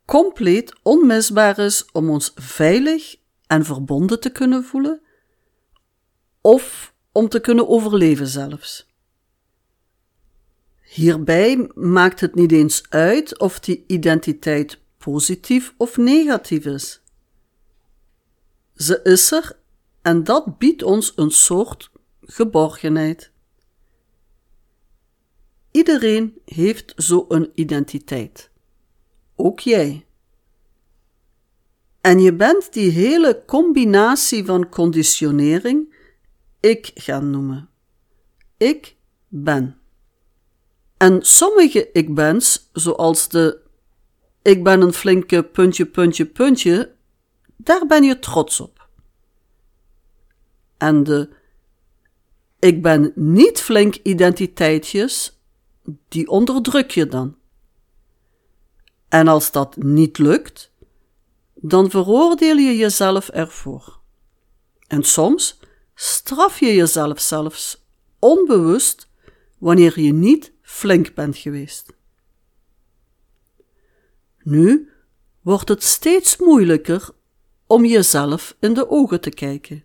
compleet 0.05 0.75
onmisbaar 0.83 1.59
is 1.59 1.87
om 1.93 2.11
ons 2.11 2.33
veilig 2.35 3.17
en 3.47 3.65
verbonden 3.65 4.21
te 4.21 4.31
kunnen 4.31 4.65
voelen, 4.65 5.03
of 6.41 6.95
om 7.13 7.29
te 7.29 7.41
kunnen 7.41 7.69
overleven 7.69 8.27
zelfs. 8.27 8.91
Hierbij 10.83 11.71
maakt 11.75 12.21
het 12.21 12.35
niet 12.35 12.53
eens 12.53 12.83
uit 12.89 13.39
of 13.39 13.61
die 13.61 13.85
identiteit 13.87 14.82
positief 15.05 15.75
of 15.77 15.97
negatief 15.97 16.65
is. 16.65 17.03
Ze 18.75 19.01
is 19.03 19.31
er 19.31 19.59
en 20.03 20.25
dat 20.25 20.59
biedt 20.59 20.83
ons 20.83 21.13
een 21.17 21.31
soort 21.31 21.91
geborgenheid. 22.21 23.33
Iedereen 25.71 26.39
heeft 26.45 26.93
zo 26.97 27.25
een 27.29 27.51
identiteit. 27.55 28.51
Ook 29.37 29.61
jij. 29.61 30.07
En 32.01 32.21
je 32.21 32.35
bent 32.35 32.73
die 32.73 32.91
hele 32.91 33.43
combinatie 33.47 34.45
van 34.45 34.69
conditionering 34.69 35.95
ik 36.61 36.91
gaan 36.95 37.31
noemen. 37.31 37.69
Ik 38.57 38.97
ben. 39.29 39.77
En 40.97 41.23
sommige 41.23 41.91
ik 41.93 42.15
bens, 42.15 42.71
zoals 42.73 43.29
de 43.29 43.62
ik 44.43 44.65
ben 44.65 44.81
een 44.81 44.93
flinke 44.93 45.43
puntje, 45.43 45.87
puntje, 45.87 46.27
puntje, 46.27 46.95
daar 47.57 47.87
ben 47.87 48.03
je 48.03 48.19
trots 48.19 48.61
op. 48.61 48.89
En 50.79 51.05
de 51.05 51.29
ik 52.59 52.83
ben 52.83 53.13
niet 53.15 53.61
flink 53.61 53.95
identiteitjes, 53.95 55.41
die 56.09 56.29
onderdruk 56.29 56.91
je 56.91 57.07
dan. 57.07 57.37
En 59.09 59.29
als 59.29 59.51
dat 59.51 59.77
niet 59.77 60.19
lukt, 60.19 60.73
dan 61.55 61.91
veroordeel 61.91 62.57
je 62.57 62.77
jezelf 62.77 63.29
ervoor. 63.29 64.01
En 64.87 65.03
soms 65.03 65.61
straf 65.95 66.61
je 66.61 66.75
jezelf 66.75 67.21
zelfs 67.21 67.85
onbewust 68.19 69.09
wanneer 69.59 70.01
je 70.01 70.13
niet 70.13 70.53
flink 70.63 71.15
bent 71.15 71.37
geweest. 71.37 71.93
Nu 74.45 74.91
wordt 75.41 75.69
het 75.69 75.83
steeds 75.83 76.37
moeilijker 76.37 77.11
om 77.67 77.85
jezelf 77.85 78.57
in 78.61 78.75
de 78.75 78.91
ogen 78.91 79.21
te 79.21 79.31
kijken. 79.31 79.85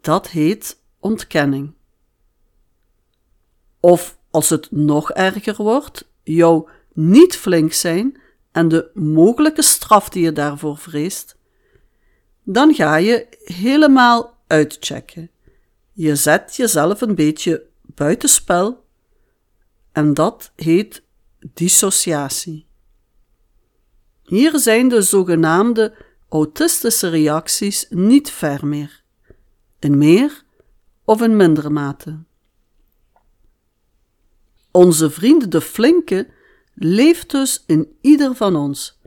Dat 0.00 0.28
heet 0.28 0.80
ontkenning. 0.98 1.74
Of 3.80 4.18
als 4.30 4.48
het 4.48 4.70
nog 4.70 5.10
erger 5.10 5.56
wordt, 5.56 6.08
jou 6.22 6.68
niet 6.92 7.36
flink 7.36 7.72
zijn 7.72 8.20
en 8.52 8.68
de 8.68 8.90
mogelijke 8.94 9.62
straf 9.62 10.08
die 10.08 10.22
je 10.22 10.32
daarvoor 10.32 10.78
vreest, 10.78 11.36
dan 12.42 12.74
ga 12.74 12.96
je 12.96 13.26
helemaal 13.44 14.38
uitchecken. 14.46 15.30
Je 15.92 16.16
zet 16.16 16.56
jezelf 16.56 17.00
een 17.00 17.14
beetje 17.14 17.66
buitenspel 17.82 18.84
en 19.92 20.14
dat 20.14 20.52
heet 20.56 21.02
dissociatie. 21.54 22.66
Hier 24.24 24.58
zijn 24.58 24.88
de 24.88 25.02
zogenaamde 25.02 25.94
autistische 26.28 27.08
reacties 27.08 27.86
niet 27.90 28.30
ver 28.30 28.66
meer, 28.66 29.02
in 29.78 29.98
meer 29.98 30.44
of 31.04 31.22
in 31.22 31.36
mindere 31.36 31.70
mate. 31.70 32.22
Onze 34.70 35.10
vriend 35.10 35.52
de 35.52 35.60
flinke 35.60 36.28
leeft 36.74 37.30
dus 37.30 37.64
in 37.66 37.96
ieder 38.00 38.34
van 38.34 38.56
ons, 38.56 39.00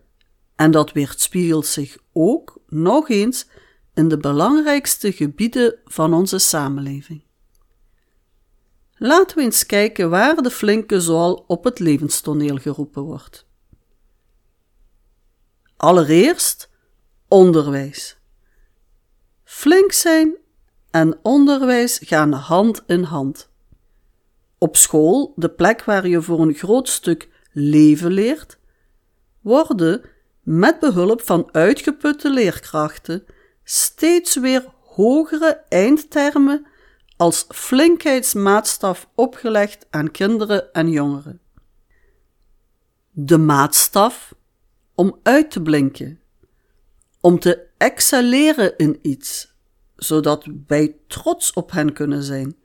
en 0.55 0.71
dat 0.71 0.91
weerspiegelt 0.91 1.65
zich 1.65 1.97
ook 2.13 2.57
nog 2.67 3.09
eens 3.09 3.47
in 3.93 4.07
de 4.07 4.17
belangrijkste 4.17 5.11
gebieden 5.11 5.79
van 5.85 6.13
onze 6.13 6.37
samenleving. 6.37 7.23
Laten 8.95 9.37
we 9.37 9.43
eens 9.43 9.65
kijken 9.65 10.09
waar 10.09 10.35
de 10.35 10.51
flinke 10.51 11.01
zoal 11.01 11.43
op 11.47 11.63
het 11.63 11.79
levenstoneel 11.79 12.57
geroepen 12.57 13.01
wordt. 13.03 13.46
Allereerst 15.77 16.69
onderwijs. 17.27 18.17
Flink 19.43 19.91
zijn 19.91 20.35
en 20.91 21.19
onderwijs 21.21 21.99
gaan 22.03 22.31
hand 22.31 22.83
in 22.87 23.03
hand. 23.03 23.49
Op 24.57 24.75
school, 24.75 25.33
de 25.35 25.49
plek 25.49 25.83
waar 25.83 26.07
je 26.07 26.21
voor 26.21 26.39
een 26.39 26.53
groot 26.53 26.89
stuk 26.89 27.29
leven 27.51 28.11
leert, 28.11 28.57
worden 29.41 30.01
met 30.43 30.79
behulp 30.79 31.21
van 31.21 31.49
uitgeputte 31.51 32.29
leerkrachten 32.29 33.25
steeds 33.63 34.35
weer 34.35 34.65
hogere 34.83 35.63
eindtermen 35.69 36.67
als 37.17 37.45
flinkheidsmaatstaf 37.49 39.09
opgelegd 39.15 39.87
aan 39.89 40.11
kinderen 40.11 40.73
en 40.73 40.89
jongeren. 40.89 41.41
De 43.11 43.37
maatstaf 43.37 44.35
om 44.97 45.19
uit 45.23 45.51
te 45.51 45.61
blinken, 45.61 46.19
om 47.21 47.39
te 47.39 47.67
excelleren 47.77 48.77
in 48.77 48.99
iets, 49.01 49.53
zodat 49.95 50.47
wij 50.67 50.95
trots 51.07 51.53
op 51.53 51.71
hen 51.71 51.93
kunnen 51.93 52.23
zijn 52.23 52.57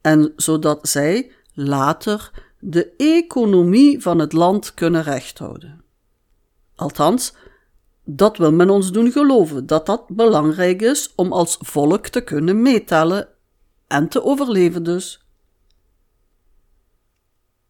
en 0.00 0.32
zodat 0.36 0.88
zij 0.88 1.32
later 1.52 2.30
de 2.58 2.94
economie 2.96 4.00
van 4.00 4.18
het 4.18 4.32
land 4.32 4.74
kunnen 4.74 5.02
rechthouden. 5.02 5.84
Althans, 6.74 7.34
dat 8.04 8.36
wil 8.36 8.52
men 8.52 8.70
ons 8.70 8.92
doen 8.92 9.12
geloven 9.12 9.66
dat 9.66 9.86
dat 9.86 10.08
belangrijk 10.08 10.82
is 10.82 11.12
om 11.14 11.32
als 11.32 11.56
volk 11.60 12.06
te 12.06 12.20
kunnen 12.20 12.62
meetellen 12.62 13.28
en 13.86 14.08
te 14.08 14.22
overleven 14.22 14.82
dus. 14.82 15.26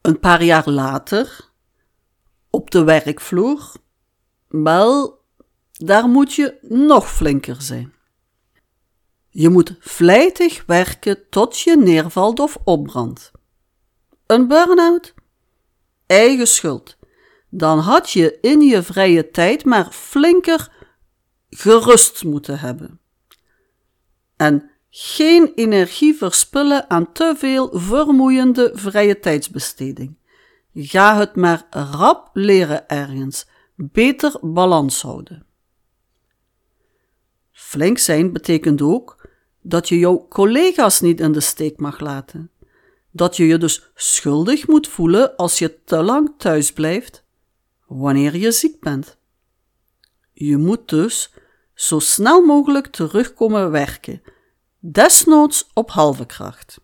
Een 0.01 0.20
paar 0.20 0.42
jaar 0.42 0.70
later, 0.70 1.51
op 2.51 2.70
de 2.70 2.85
werkvloer, 2.85 3.72
wel, 4.52 5.20
daar 5.72 6.08
moet 6.08 6.34
je 6.34 6.58
nog 6.62 7.12
flinker 7.12 7.62
zijn. 7.62 7.92
Je 9.28 9.48
moet 9.48 9.76
vlijtig 9.78 10.62
werken 10.66 11.28
tot 11.30 11.60
je 11.60 11.76
neervalt 11.76 12.40
of 12.40 12.58
opbrandt. 12.64 13.30
Een 14.26 14.48
burn-out? 14.48 15.14
Eigen 16.06 16.46
schuld 16.46 16.96
dan 17.54 17.78
had 17.78 18.10
je 18.10 18.38
in 18.40 18.60
je 18.60 18.82
vrije 18.82 19.30
tijd 19.30 19.64
maar 19.64 19.88
flinker 19.90 20.70
gerust 21.50 22.24
moeten 22.24 22.58
hebben. 22.58 23.00
En 24.36 24.70
geen 24.90 25.52
energie 25.54 26.14
verspillen 26.14 26.90
aan 26.90 27.12
te 27.12 27.34
veel 27.36 27.70
vermoeiende 27.72 28.70
vrije 28.74 29.18
tijdsbesteding. 29.18 30.16
Ga 30.74 31.16
het 31.16 31.36
maar 31.36 31.66
rap 31.70 32.30
leren 32.32 32.88
ergens, 32.88 33.46
beter 33.90 34.38
balans 34.40 35.02
houden. 35.02 35.46
Flink 37.50 37.98
zijn 37.98 38.32
betekent 38.32 38.82
ook 38.82 39.28
dat 39.60 39.88
je 39.88 39.98
jouw 39.98 40.26
collega's 40.28 41.00
niet 41.00 41.20
in 41.20 41.32
de 41.32 41.40
steek 41.40 41.78
mag 41.78 42.00
laten. 42.00 42.50
dat 43.14 43.36
je 43.36 43.46
je 43.46 43.58
dus 43.58 43.90
schuldig 43.94 44.66
moet 44.66 44.88
voelen 44.88 45.36
als 45.36 45.58
je 45.58 45.84
te 45.84 46.02
lang 46.02 46.34
thuis 46.36 46.72
blijft 46.72 47.24
wanneer 47.86 48.36
je 48.36 48.52
ziek 48.52 48.80
bent. 48.80 49.16
Je 50.32 50.56
moet 50.56 50.88
dus 50.88 51.32
zo 51.74 51.98
snel 51.98 52.44
mogelijk 52.44 52.86
terugkomen 52.86 53.70
werken, 53.70 54.22
desnoods 54.78 55.70
op 55.74 55.90
halve 55.90 56.26
kracht. 56.26 56.80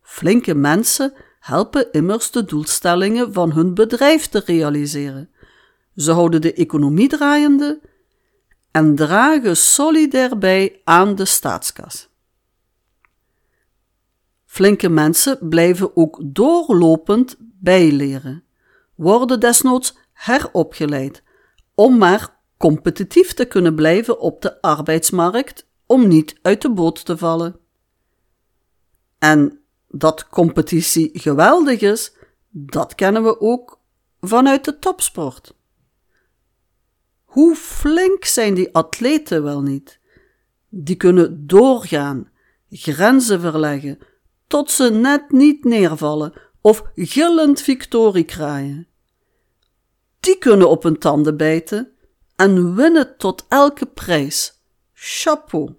Flinke 0.00 0.54
mensen 0.54 1.14
helpen 1.40 1.92
immers 1.92 2.30
de 2.30 2.44
doelstellingen 2.44 3.32
van 3.32 3.52
hun 3.52 3.74
bedrijf 3.74 4.26
te 4.26 4.42
realiseren. 4.44 5.30
Ze 6.00 6.12
houden 6.12 6.40
de 6.40 6.52
economie 6.52 7.08
draaiende 7.08 7.80
en 8.70 8.94
dragen 8.94 9.56
solidair 9.56 10.38
bij 10.38 10.80
aan 10.84 11.14
de 11.14 11.24
staatskas. 11.24 12.08
Flinke 14.44 14.88
mensen 14.88 15.38
blijven 15.48 15.96
ook 15.96 16.20
doorlopend 16.22 17.36
bijleren, 17.38 18.44
worden 18.94 19.40
desnoods 19.40 19.96
heropgeleid, 20.12 21.22
om 21.74 21.98
maar 21.98 22.36
competitief 22.56 23.34
te 23.34 23.44
kunnen 23.44 23.74
blijven 23.74 24.20
op 24.20 24.42
de 24.42 24.60
arbeidsmarkt, 24.60 25.66
om 25.86 26.08
niet 26.08 26.38
uit 26.42 26.62
de 26.62 26.70
boot 26.70 27.04
te 27.04 27.16
vallen. 27.16 27.58
En 29.18 29.60
dat 29.88 30.28
competitie 30.28 31.10
geweldig 31.12 31.80
is, 31.80 32.16
dat 32.48 32.94
kennen 32.94 33.22
we 33.22 33.40
ook 33.40 33.80
vanuit 34.20 34.64
de 34.64 34.78
topsport. 34.78 35.58
Hoe 37.30 37.56
flink 37.56 38.24
zijn 38.24 38.54
die 38.54 38.74
atleten 38.74 39.42
wel 39.42 39.62
niet? 39.62 40.00
Die 40.68 40.96
kunnen 40.96 41.46
doorgaan, 41.46 42.30
grenzen 42.70 43.40
verleggen, 43.40 43.98
tot 44.46 44.70
ze 44.70 44.90
net 44.90 45.30
niet 45.30 45.64
neervallen 45.64 46.32
of 46.60 46.82
gillend 46.94 47.60
victorie 47.60 48.24
kraaien. 48.24 48.88
Die 50.20 50.38
kunnen 50.38 50.70
op 50.70 50.82
hun 50.82 50.98
tanden 50.98 51.36
bijten 51.36 51.92
en 52.36 52.74
winnen 52.74 53.16
tot 53.16 53.46
elke 53.48 53.86
prijs. 53.86 54.62
Chapeau. 54.92 55.74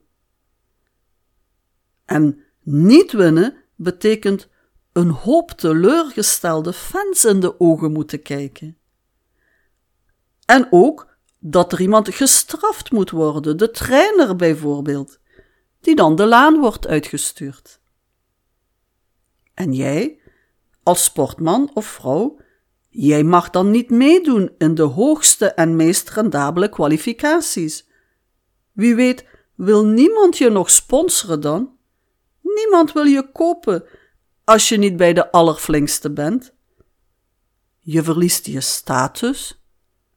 En 2.05 2.43
niet 2.63 3.11
winnen 3.11 3.55
betekent 3.75 4.49
een 4.91 5.09
hoop 5.09 5.51
teleurgestelde 5.51 6.73
fans 6.73 7.25
in 7.25 7.39
de 7.39 7.59
ogen 7.59 7.91
moeten 7.91 8.21
kijken. 8.21 8.77
En 10.45 10.67
ook 10.69 11.11
dat 11.43 11.71
er 11.71 11.82
iemand 11.82 12.15
gestraft 12.15 12.91
moet 12.91 13.10
worden, 13.10 13.58
de 13.58 13.71
trainer 13.71 14.36
bijvoorbeeld, 14.36 15.19
die 15.80 15.95
dan 15.95 16.15
de 16.15 16.25
laan 16.25 16.60
wordt 16.60 16.88
uitgestuurd. 16.88 17.80
En 19.54 19.73
jij, 19.73 20.19
als 20.84 21.04
sportman 21.04 21.71
of 21.73 21.86
vrouw, 21.86 22.39
jij 22.89 23.23
mag 23.23 23.49
dan 23.49 23.71
niet 23.71 23.89
meedoen 23.89 24.51
in 24.58 24.75
de 24.75 24.84
hoogste 24.84 25.45
en 25.45 25.75
meest 25.75 26.10
rendabele 26.10 26.69
kwalificaties. 26.69 27.88
Wie 28.71 28.95
weet, 28.95 29.25
wil 29.56 29.86
niemand 29.86 30.38
je 30.38 30.49
nog 30.49 30.69
sponsoren 30.69 31.41
dan? 31.41 31.77
Niemand 32.41 32.91
wil 32.91 33.04
je 33.04 33.32
kopen 33.32 33.84
als 34.43 34.69
je 34.69 34.77
niet 34.77 34.97
bij 34.97 35.13
de 35.13 35.32
allerflinkste 35.32 36.12
bent. 36.12 36.54
Je 37.80 38.04
verliest 38.04 38.45
je 38.45 38.62
status 38.62 39.63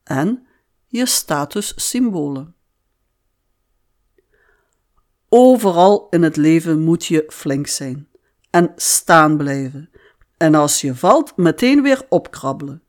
en 0.02 0.43
je 0.94 1.06
statussymbolen. 1.06 2.54
Overal 5.28 6.06
in 6.10 6.22
het 6.22 6.36
leven 6.36 6.80
moet 6.80 7.06
je 7.06 7.24
flink 7.28 7.66
zijn 7.66 8.08
en 8.50 8.72
staan 8.76 9.36
blijven. 9.36 9.90
En 10.36 10.54
als 10.54 10.80
je 10.80 10.94
valt, 10.94 11.36
meteen 11.36 11.82
weer 11.82 12.06
opkrabbelen. 12.08 12.82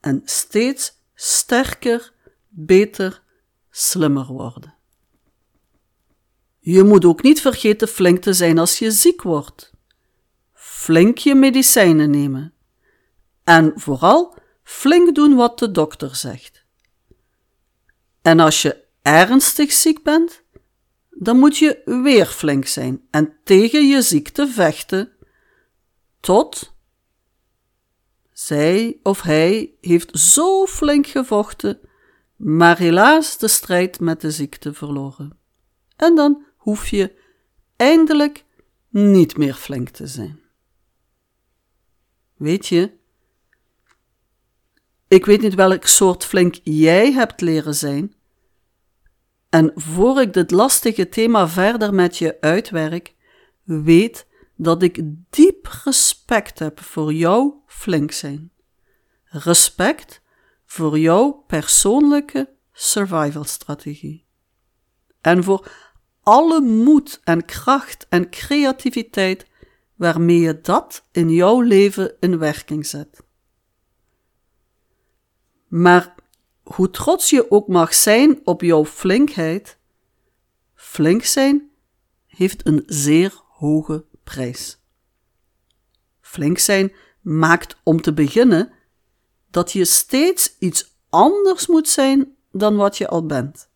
En 0.00 0.22
steeds 0.24 0.92
sterker, 1.14 2.12
beter, 2.48 3.22
slimmer 3.70 4.26
worden. 4.26 4.74
Je 6.58 6.82
moet 6.82 7.04
ook 7.04 7.22
niet 7.22 7.40
vergeten 7.40 7.88
flink 7.88 8.22
te 8.22 8.32
zijn 8.32 8.58
als 8.58 8.78
je 8.78 8.90
ziek 8.90 9.22
wordt. 9.22 9.72
Flink 10.52 11.18
je 11.18 11.34
medicijnen 11.34 12.10
nemen. 12.10 12.52
En 13.44 13.72
vooral 13.74 14.36
flink 14.62 15.14
doen 15.14 15.34
wat 15.34 15.58
de 15.58 15.70
dokter 15.70 16.16
zegt. 16.16 16.57
En 18.28 18.40
als 18.40 18.62
je 18.62 18.84
ernstig 19.02 19.72
ziek 19.72 20.02
bent, 20.02 20.42
dan 21.10 21.38
moet 21.38 21.56
je 21.56 21.82
weer 21.84 22.26
flink 22.26 22.66
zijn 22.66 23.06
en 23.10 23.36
tegen 23.44 23.86
je 23.86 24.02
ziekte 24.02 24.48
vechten, 24.48 25.12
tot 26.20 26.74
zij 28.32 29.00
of 29.02 29.22
hij 29.22 29.72
heeft 29.80 30.18
zo 30.18 30.66
flink 30.66 31.06
gevochten, 31.06 31.80
maar 32.36 32.78
helaas 32.78 33.38
de 33.38 33.48
strijd 33.48 34.00
met 34.00 34.20
de 34.20 34.30
ziekte 34.30 34.74
verloren. 34.74 35.38
En 35.96 36.14
dan 36.14 36.44
hoef 36.56 36.88
je 36.88 37.18
eindelijk 37.76 38.44
niet 38.88 39.36
meer 39.36 39.54
flink 39.54 39.88
te 39.88 40.06
zijn. 40.06 40.40
Weet 42.36 42.66
je, 42.66 42.92
ik 45.08 45.26
weet 45.26 45.40
niet 45.40 45.54
welk 45.54 45.86
soort 45.86 46.24
flink 46.24 46.56
jij 46.62 47.12
hebt 47.12 47.40
leren 47.40 47.74
zijn. 47.74 48.16
En 49.48 49.72
voor 49.74 50.20
ik 50.20 50.32
dit 50.32 50.50
lastige 50.50 51.08
thema 51.08 51.48
verder 51.48 51.94
met 51.94 52.16
je 52.16 52.40
uitwerk, 52.40 53.14
weet 53.62 54.26
dat 54.56 54.82
ik 54.82 55.00
diep 55.30 55.80
respect 55.84 56.58
heb 56.58 56.80
voor 56.80 57.12
jouw 57.12 57.62
flink 57.66 58.12
zijn. 58.12 58.52
Respect 59.24 60.22
voor 60.64 60.98
jouw 60.98 61.32
persoonlijke 61.46 62.52
survivalstrategie. 62.72 64.26
En 65.20 65.44
voor 65.44 65.70
alle 66.22 66.60
moed 66.60 67.20
en 67.24 67.44
kracht 67.44 68.06
en 68.08 68.30
creativiteit 68.30 69.46
waarmee 69.94 70.40
je 70.40 70.60
dat 70.60 71.06
in 71.12 71.30
jouw 71.30 71.60
leven 71.60 72.16
in 72.20 72.38
werking 72.38 72.86
zet. 72.86 73.22
Maar 75.68 76.14
hoe 76.74 76.90
trots 76.90 77.30
je 77.30 77.50
ook 77.50 77.68
mag 77.68 77.94
zijn 77.94 78.40
op 78.44 78.60
jouw 78.60 78.84
flinkheid, 78.84 79.78
flink 80.74 81.24
zijn 81.24 81.70
heeft 82.26 82.66
een 82.66 82.82
zeer 82.86 83.42
hoge 83.46 84.04
prijs. 84.24 84.80
Flink 86.20 86.58
zijn 86.58 86.92
maakt 87.20 87.76
om 87.82 88.00
te 88.00 88.12
beginnen 88.12 88.72
dat 89.50 89.72
je 89.72 89.84
steeds 89.84 90.56
iets 90.58 90.96
anders 91.08 91.66
moet 91.66 91.88
zijn 91.88 92.36
dan 92.52 92.76
wat 92.76 92.98
je 92.98 93.08
al 93.08 93.26
bent. 93.26 93.70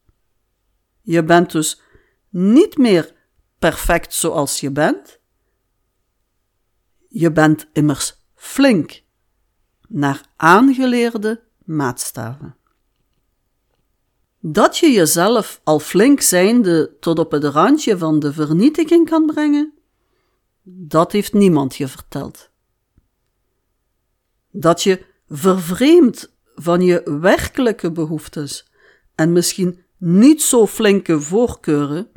Je 1.00 1.24
bent 1.24 1.52
dus 1.52 1.80
niet 2.28 2.76
meer 2.76 3.14
perfect 3.58 4.14
zoals 4.14 4.60
je 4.60 4.70
bent. 4.70 5.20
Je 7.08 7.32
bent 7.32 7.66
immers 7.72 8.14
flink 8.34 9.02
naar 9.88 10.32
aangeleerde 10.36 11.42
maatstaven. 11.64 12.56
Dat 14.44 14.78
je 14.78 14.90
jezelf 14.90 15.60
al 15.64 15.78
flink 15.78 16.20
zijnde 16.20 16.96
tot 17.00 17.18
op 17.18 17.30
het 17.30 17.44
randje 17.44 17.98
van 17.98 18.18
de 18.18 18.32
vernietiging 18.32 19.08
kan 19.08 19.26
brengen, 19.26 19.72
dat 20.62 21.12
heeft 21.12 21.32
niemand 21.32 21.76
je 21.76 21.88
verteld. 21.88 22.50
Dat 24.50 24.82
je 24.82 25.04
vervreemd 25.28 26.34
van 26.54 26.80
je 26.80 27.18
werkelijke 27.20 27.92
behoeftes 27.92 28.70
en 29.14 29.32
misschien 29.32 29.84
niet 29.96 30.42
zo 30.42 30.66
flinke 30.66 31.20
voorkeuren, 31.20 32.10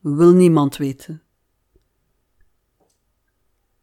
wil 0.00 0.32
niemand 0.32 0.76
weten. 0.76 1.22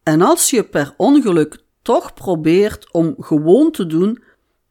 En 0.02 0.20
als 0.20 0.50
je 0.50 0.64
per 0.64 0.94
ongeluk 0.96 1.64
toch 1.82 2.14
probeert 2.14 2.92
om 2.92 3.14
gewoon 3.18 3.70
te 3.70 3.86
doen 3.86 4.22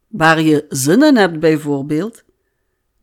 waar 0.08 0.40
je 0.40 0.66
zin 0.68 1.02
in 1.02 1.16
hebt, 1.16 1.40
bijvoorbeeld, 1.40 2.26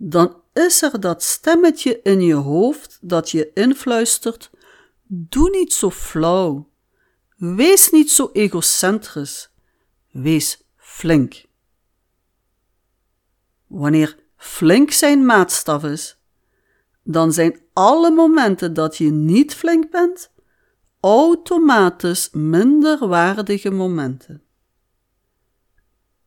dan 0.08 0.42
is 0.54 0.82
er 0.82 1.00
dat 1.00 1.24
stemmetje 1.24 2.02
in 2.02 2.22
je 2.22 2.34
hoofd 2.34 2.98
dat 3.02 3.32
je 3.32 3.52
influistert: 3.54 4.50
Doe 5.04 5.50
niet 5.50 5.74
zo 5.74 5.92
flauw. 5.92 6.70
Wees 7.36 7.90
niet 7.90 8.12
zo 8.12 8.30
egocentrisch. 8.34 9.50
Wees 10.12 10.64
flink. 10.76 11.46
Wanneer 13.68 14.18
flink 14.38 14.92
zijn 14.92 15.26
maatstaf 15.26 15.84
is, 15.84 16.18
dan 17.04 17.34
zijn 17.34 17.62
alle 17.74 18.12
momenten 18.12 18.74
dat 18.74 18.98
je 18.98 19.12
niet 19.12 19.54
flink 19.54 19.92
bent 19.92 20.32
automatisch 21.00 22.30
minder 22.32 23.08
waardige 23.08 23.70
momenten. 23.70 24.44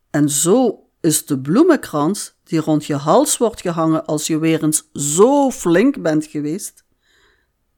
En 0.09 0.29
zo 0.29 0.89
is 0.99 1.25
de 1.25 1.39
bloemenkrans 1.39 2.38
die 2.49 2.59
rond 2.59 2.85
je 2.85 2.95
hals 2.95 3.37
wordt 3.37 3.61
gehangen 3.61 4.05
als 4.05 4.27
je 4.27 4.39
weer 4.39 4.63
eens 4.63 4.89
zo 4.93 5.51
flink 5.51 6.01
bent 6.01 6.25
geweest, 6.25 6.83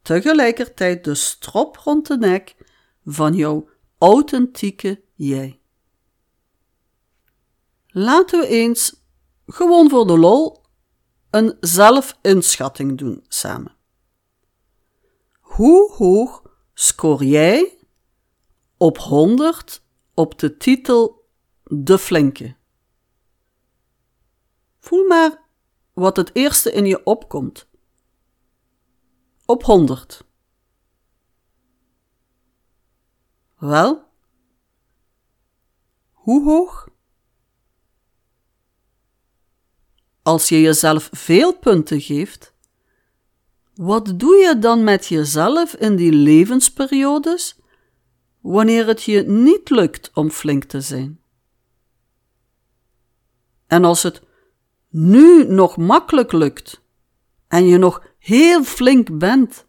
tegelijkertijd 0.02 1.04
de 1.04 1.16
strop 1.16 1.78
rond 1.78 2.08
de 2.08 2.18
nek 2.18 2.56
van 3.06 3.34
jouw 3.34 3.70
authentieke 3.98 5.02
jij. 5.16 5.60
Laten 7.88 8.40
we 8.40 8.48
eens, 8.48 9.04
gewoon 9.46 9.90
voor 9.90 10.08
de 10.08 10.18
lol, 10.18 10.64
een 11.30 11.58
zelfinschatting 11.60 12.98
doen 12.98 13.26
samen. 13.28 13.76
Hoe 15.40 15.92
hoog 15.92 16.42
scoor 16.74 17.24
jij 17.24 17.78
op 18.78 18.98
100 18.98 19.84
op 20.14 20.40
de 20.40 20.58
titel 20.58 21.28
De 21.64 21.98
Flinke? 21.98 22.60
Voel 24.82 25.08
maar 25.08 25.42
wat 25.94 26.18
het 26.18 26.30
eerste 26.34 26.72
in 26.72 26.86
je 26.86 27.04
opkomt. 27.04 27.68
Op 29.46 29.64
100. 29.64 30.26
Wel? 33.58 34.04
Hoe 36.12 36.44
hoog? 36.44 36.90
Als 40.22 40.50
je 40.50 40.62
jezelf 40.62 41.10
veel 41.12 41.58
punten 41.58 42.02
geeft, 42.02 42.54
wat 43.74 44.20
doe 44.20 44.36
je 44.36 44.60
dan 44.60 44.84
met 44.84 45.06
jezelf 45.06 45.74
in 45.74 45.96
die 45.96 46.12
levensperiodes 46.12 47.60
wanneer 48.40 48.88
het 48.88 49.04
je 49.04 49.22
niet 49.22 49.70
lukt 49.70 50.12
om 50.14 50.30
flink 50.30 50.64
te 50.64 50.82
zijn? 50.82 51.22
En 53.68 53.84
als 53.84 54.04
het 54.04 54.30
nu 54.92 55.44
nog 55.44 55.78
makkelijk 55.78 56.32
lukt 56.32 56.82
en 57.48 57.66
je 57.66 57.78
nog 57.78 58.04
heel 58.18 58.64
flink 58.64 59.18
bent, 59.18 59.66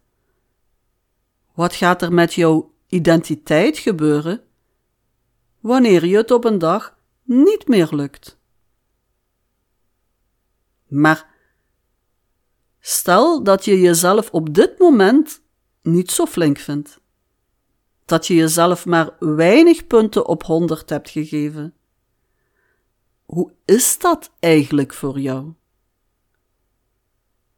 wat 1.53 1.73
gaat 1.73 2.01
er 2.01 2.13
met 2.13 2.33
jouw 2.33 2.73
identiteit 2.87 3.77
gebeuren 3.77 4.43
wanneer 5.59 6.05
je 6.05 6.17
het 6.17 6.31
op 6.31 6.45
een 6.45 6.57
dag 6.57 6.97
niet 7.23 7.67
meer 7.67 7.87
lukt? 7.91 8.37
Maar 10.87 11.27
stel 12.79 13.43
dat 13.43 13.65
je 13.65 13.79
jezelf 13.79 14.29
op 14.31 14.53
dit 14.53 14.79
moment 14.79 15.41
niet 15.81 16.11
zo 16.11 16.25
flink 16.25 16.57
vindt. 16.57 17.01
Dat 18.05 18.27
je 18.27 18.35
jezelf 18.35 18.85
maar 18.85 19.15
weinig 19.19 19.87
punten 19.87 20.27
op 20.27 20.43
100 20.43 20.89
hebt 20.89 21.09
gegeven. 21.09 21.73
Hoe 23.25 23.53
is 23.65 23.99
dat 23.99 24.31
eigenlijk 24.39 24.93
voor 24.93 25.19
jou? 25.19 25.53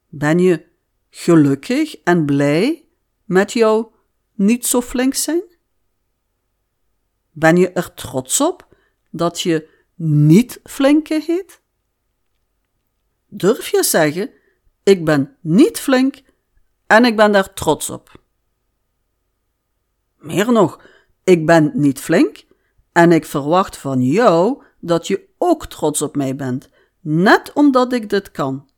Ben 0.08 0.38
je 0.38 0.66
gelukkig 1.10 1.96
en 2.02 2.24
blij 2.24 2.88
met 3.24 3.52
jouw 3.52 3.92
niet 4.34 4.66
zo 4.66 4.80
flink 4.80 5.14
zijn? 5.14 5.42
Ben 7.30 7.56
je 7.56 7.70
er 7.70 7.94
trots 7.94 8.40
op 8.40 8.76
dat 9.10 9.40
je 9.40 9.68
niet 9.94 10.60
flinke 10.64 11.22
heet? 11.26 11.60
Durf 13.26 13.68
je 13.68 13.82
zeggen: 13.82 14.30
Ik 14.82 15.04
ben 15.04 15.36
niet 15.40 15.78
flink 15.78 16.22
en 16.86 17.04
ik 17.04 17.16
ben 17.16 17.32
daar 17.32 17.54
trots 17.54 17.90
op? 17.90 18.22
Meer 20.16 20.52
nog, 20.52 20.82
ik 21.24 21.46
ben 21.46 21.70
niet 21.74 22.00
flink 22.00 22.44
en 22.92 23.12
ik 23.12 23.24
verwacht 23.24 23.76
van 23.76 24.02
jou 24.02 24.64
dat 24.80 25.06
je 25.06 25.25
ook 25.38 25.66
trots 25.66 26.02
op 26.02 26.16
mij 26.16 26.36
bent, 26.36 26.68
net 27.00 27.52
omdat 27.52 27.92
ik 27.92 28.10
dit 28.10 28.30
kan, 28.30 28.68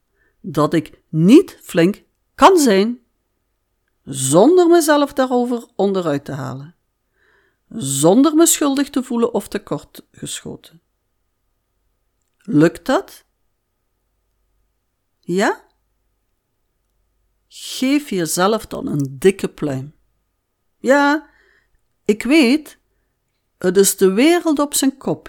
dat 0.40 0.74
ik 0.74 1.02
niet 1.08 1.58
flink 1.62 2.02
kan 2.34 2.58
zijn, 2.58 3.00
zonder 4.04 4.68
mezelf 4.68 5.12
daarover 5.12 5.66
onderuit 5.76 6.24
te 6.24 6.32
halen, 6.32 6.74
zonder 7.68 8.34
me 8.34 8.46
schuldig 8.46 8.90
te 8.90 9.02
voelen 9.02 9.34
of 9.34 9.48
tekortgeschoten. 9.48 10.82
Lukt 12.38 12.86
dat? 12.86 13.24
Ja? 15.20 15.64
Geef 17.48 18.10
jezelf 18.10 18.66
dan 18.66 18.86
een 18.86 19.16
dikke 19.18 19.48
pluim. 19.48 19.94
Ja, 20.76 21.28
ik 22.04 22.22
weet, 22.22 22.78
het 23.58 23.76
is 23.76 23.96
de 23.96 24.12
wereld 24.12 24.58
op 24.58 24.74
zijn 24.74 24.96
kop? 24.96 25.28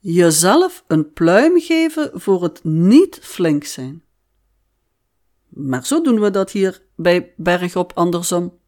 Jezelf 0.00 0.84
een 0.86 1.12
pluim 1.12 1.60
geven 1.60 2.10
voor 2.20 2.42
het 2.42 2.64
niet 2.64 3.18
flink 3.22 3.64
zijn. 3.64 4.02
Maar 5.48 5.86
zo 5.86 6.02
doen 6.02 6.20
we 6.20 6.30
dat 6.30 6.50
hier 6.50 6.82
bij 6.96 7.32
Bergop 7.36 7.92
andersom. 7.94 8.58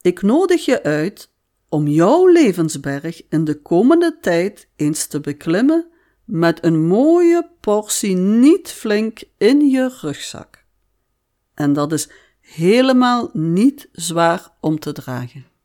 Ik 0.00 0.22
nodig 0.22 0.64
je 0.64 0.82
uit 0.82 1.30
om 1.68 1.88
jouw 1.88 2.26
levensberg 2.26 3.28
in 3.28 3.44
de 3.44 3.62
komende 3.62 4.18
tijd 4.20 4.68
eens 4.76 5.06
te 5.06 5.20
beklimmen 5.20 5.90
met 6.24 6.64
een 6.64 6.86
mooie 6.86 7.50
portie 7.60 8.16
niet 8.16 8.72
flink 8.72 9.22
in 9.36 9.68
je 9.68 9.96
rugzak. 10.00 10.64
En 11.54 11.72
dat 11.72 11.92
is 11.92 12.08
helemaal 12.40 13.30
niet 13.32 13.88
zwaar 13.92 14.52
om 14.60 14.78
te 14.78 14.92
dragen. 14.92 15.55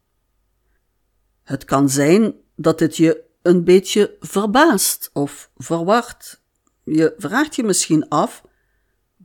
Het 1.43 1.65
kan 1.65 1.89
zijn 1.89 2.33
dat 2.55 2.79
het 2.79 2.97
je 2.97 3.23
een 3.41 3.63
beetje 3.63 4.17
verbaast 4.19 5.09
of 5.13 5.51
verwart. 5.55 6.41
Je 6.83 7.13
vraagt 7.17 7.55
je 7.55 7.63
misschien 7.63 8.09
af 8.09 8.43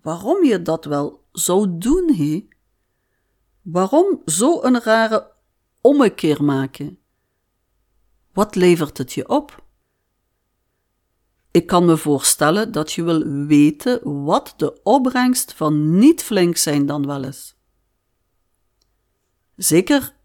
waarom 0.03 0.45
je 0.45 0.63
dat 0.63 0.85
wel 0.85 1.25
zou 1.33 1.79
doen, 1.79 2.15
hé? 2.15 2.49
Waarom 3.63 4.23
zo 4.25 4.63
een 4.63 4.81
rare 4.81 5.31
ommekeer 5.81 6.45
maken? 6.45 6.99
Wat 8.33 8.55
levert 8.55 8.99
het 8.99 9.13
je 9.13 9.29
op? 9.29 9.65
Ik 11.51 11.67
kan 11.67 11.85
me 11.85 11.97
voorstellen 11.97 12.73
dat 12.73 12.93
je 12.93 13.03
wil 13.03 13.47
weten 13.47 14.25
wat 14.25 14.55
de 14.57 14.83
opbrengst 14.83 15.53
van 15.53 15.99
niet 15.99 16.23
flink 16.23 16.57
zijn 16.57 16.87
dan 16.87 17.07
wel 17.07 17.25
is. 17.25 17.57
Zeker 19.57 20.16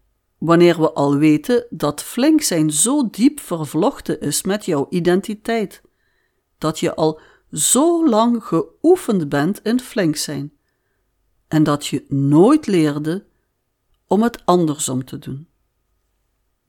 wanneer 0.42 0.80
we 0.80 0.92
al 0.92 1.16
weten 1.16 1.66
dat 1.70 2.02
flink 2.02 2.40
zijn 2.40 2.70
zo 2.70 3.10
diep 3.10 3.40
vervlochten 3.40 4.20
is 4.20 4.42
met 4.42 4.64
jouw 4.64 4.86
identiteit, 4.90 5.82
dat 6.58 6.78
je 6.78 6.94
al 6.94 7.20
zo 7.50 8.08
lang 8.08 8.44
geoefend 8.44 9.28
bent 9.28 9.60
in 9.62 9.80
flink 9.80 10.16
zijn 10.16 10.52
en 11.48 11.62
dat 11.62 11.86
je 11.86 12.04
nooit 12.08 12.66
leerde 12.66 13.26
om 14.06 14.22
het 14.22 14.42
andersom 14.44 15.04
te 15.04 15.18
doen. 15.18 15.48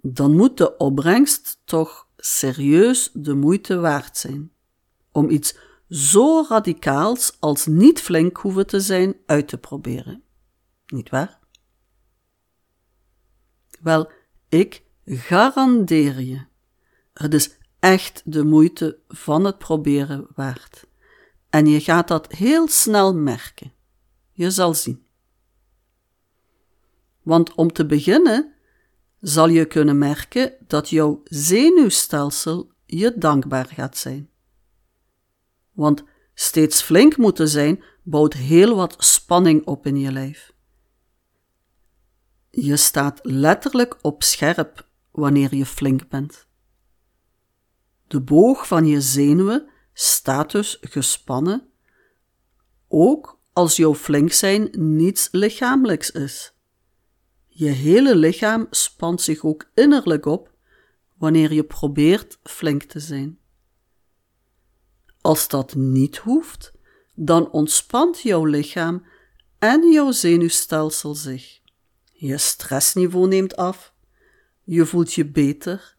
Dan 0.02 0.36
moet 0.36 0.58
de 0.58 0.78
opbrengst 0.78 1.62
toch 1.66 2.08
serieus 2.18 3.10
de 3.14 3.34
moeite 3.34 3.80
waard 3.80 4.18
zijn 4.18 4.52
om 5.12 5.30
iets 5.30 5.58
zo 5.90 6.46
radicaals 6.50 7.38
als 7.40 7.66
niet 7.66 8.02
flink 8.02 8.38
hoeven 8.38 8.68
te 8.68 8.80
zijn 8.80 9.16
uit 9.26 9.48
te 9.48 9.58
proberen. 9.58 10.24
Niet 10.86 11.10
waar? 11.10 11.43
Wel, 13.84 14.12
ik 14.50 14.84
garandeer 15.06 16.22
je, 16.22 16.46
het 17.14 17.34
is 17.34 17.58
echt 17.80 18.22
de 18.26 18.44
moeite 18.44 19.00
van 19.08 19.46
het 19.46 19.58
proberen 19.58 20.28
waard. 20.36 20.88
En 21.50 21.66
je 21.68 21.80
gaat 21.80 22.08
dat 22.08 22.32
heel 22.32 22.68
snel 22.68 23.16
merken. 23.16 23.74
Je 24.32 24.52
zal 24.52 24.74
zien. 24.74 25.06
Want 27.22 27.54
om 27.54 27.72
te 27.72 27.86
beginnen 27.86 28.54
zal 29.20 29.48
je 29.48 29.66
kunnen 29.66 29.98
merken 29.98 30.54
dat 30.68 30.90
jouw 30.90 31.22
zenuwstelsel 31.24 32.72
je 32.86 33.14
dankbaar 33.18 33.66
gaat 33.66 33.98
zijn. 33.98 34.30
Want 35.72 36.04
steeds 36.34 36.82
flink 36.82 37.18
moeten 37.18 37.48
zijn 37.48 37.84
bouwt 38.04 38.34
heel 38.34 38.76
wat 38.76 38.96
spanning 38.98 39.66
op 39.66 39.86
in 39.86 39.98
je 39.98 40.12
lijf. 40.12 40.53
Je 42.56 42.78
staat 42.78 43.20
letterlijk 43.24 43.98
op 44.02 44.24
scherp 44.24 44.88
wanneer 45.12 45.56
je 45.56 45.66
flink 45.66 46.10
bent. 46.10 46.48
De 48.08 48.22
boog 48.22 48.68
van 48.68 48.86
je 48.86 49.02
zenuwen 49.02 49.70
staat 49.94 50.52
dus 50.52 50.78
gespannen, 50.82 51.70
ook 52.88 53.40
als 53.54 53.76
jouw 53.76 53.96
flink 53.96 54.32
zijn 54.32 54.70
niets 54.72 55.28
lichamelijks 55.32 56.12
is. 56.12 56.54
Je 57.48 57.70
hele 57.70 58.16
lichaam 58.16 58.68
spant 58.70 59.22
zich 59.22 59.44
ook 59.44 59.72
innerlijk 59.74 60.26
op 60.26 60.54
wanneer 61.18 61.54
je 61.54 61.64
probeert 61.64 62.40
flink 62.44 62.84
te 62.84 63.00
zijn. 63.00 63.40
Als 65.22 65.48
dat 65.48 65.76
niet 65.76 66.18
hoeft, 66.18 66.74
dan 67.16 67.52
ontspant 67.52 68.22
jouw 68.22 68.46
lichaam 68.46 69.06
en 69.60 69.92
jouw 69.92 70.12
zenuwstelsel 70.12 71.16
zich. 71.16 71.62
Je 72.24 72.38
stressniveau 72.38 73.28
neemt 73.28 73.56
af, 73.56 73.94
je 74.64 74.86
voelt 74.86 75.14
je 75.14 75.26
beter. 75.26 75.96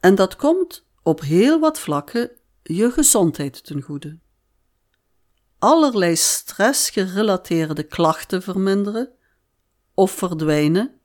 En 0.00 0.14
dat 0.14 0.36
komt 0.36 0.86
op 1.02 1.20
heel 1.20 1.60
wat 1.60 1.78
vlakken 1.78 2.30
je 2.62 2.90
gezondheid 2.90 3.64
ten 3.64 3.82
goede. 3.82 4.18
Allerlei 5.58 6.16
stressgerelateerde 6.16 7.82
klachten 7.82 8.42
verminderen, 8.42 9.12
of 9.94 10.10
verdwijnen, 10.10 11.00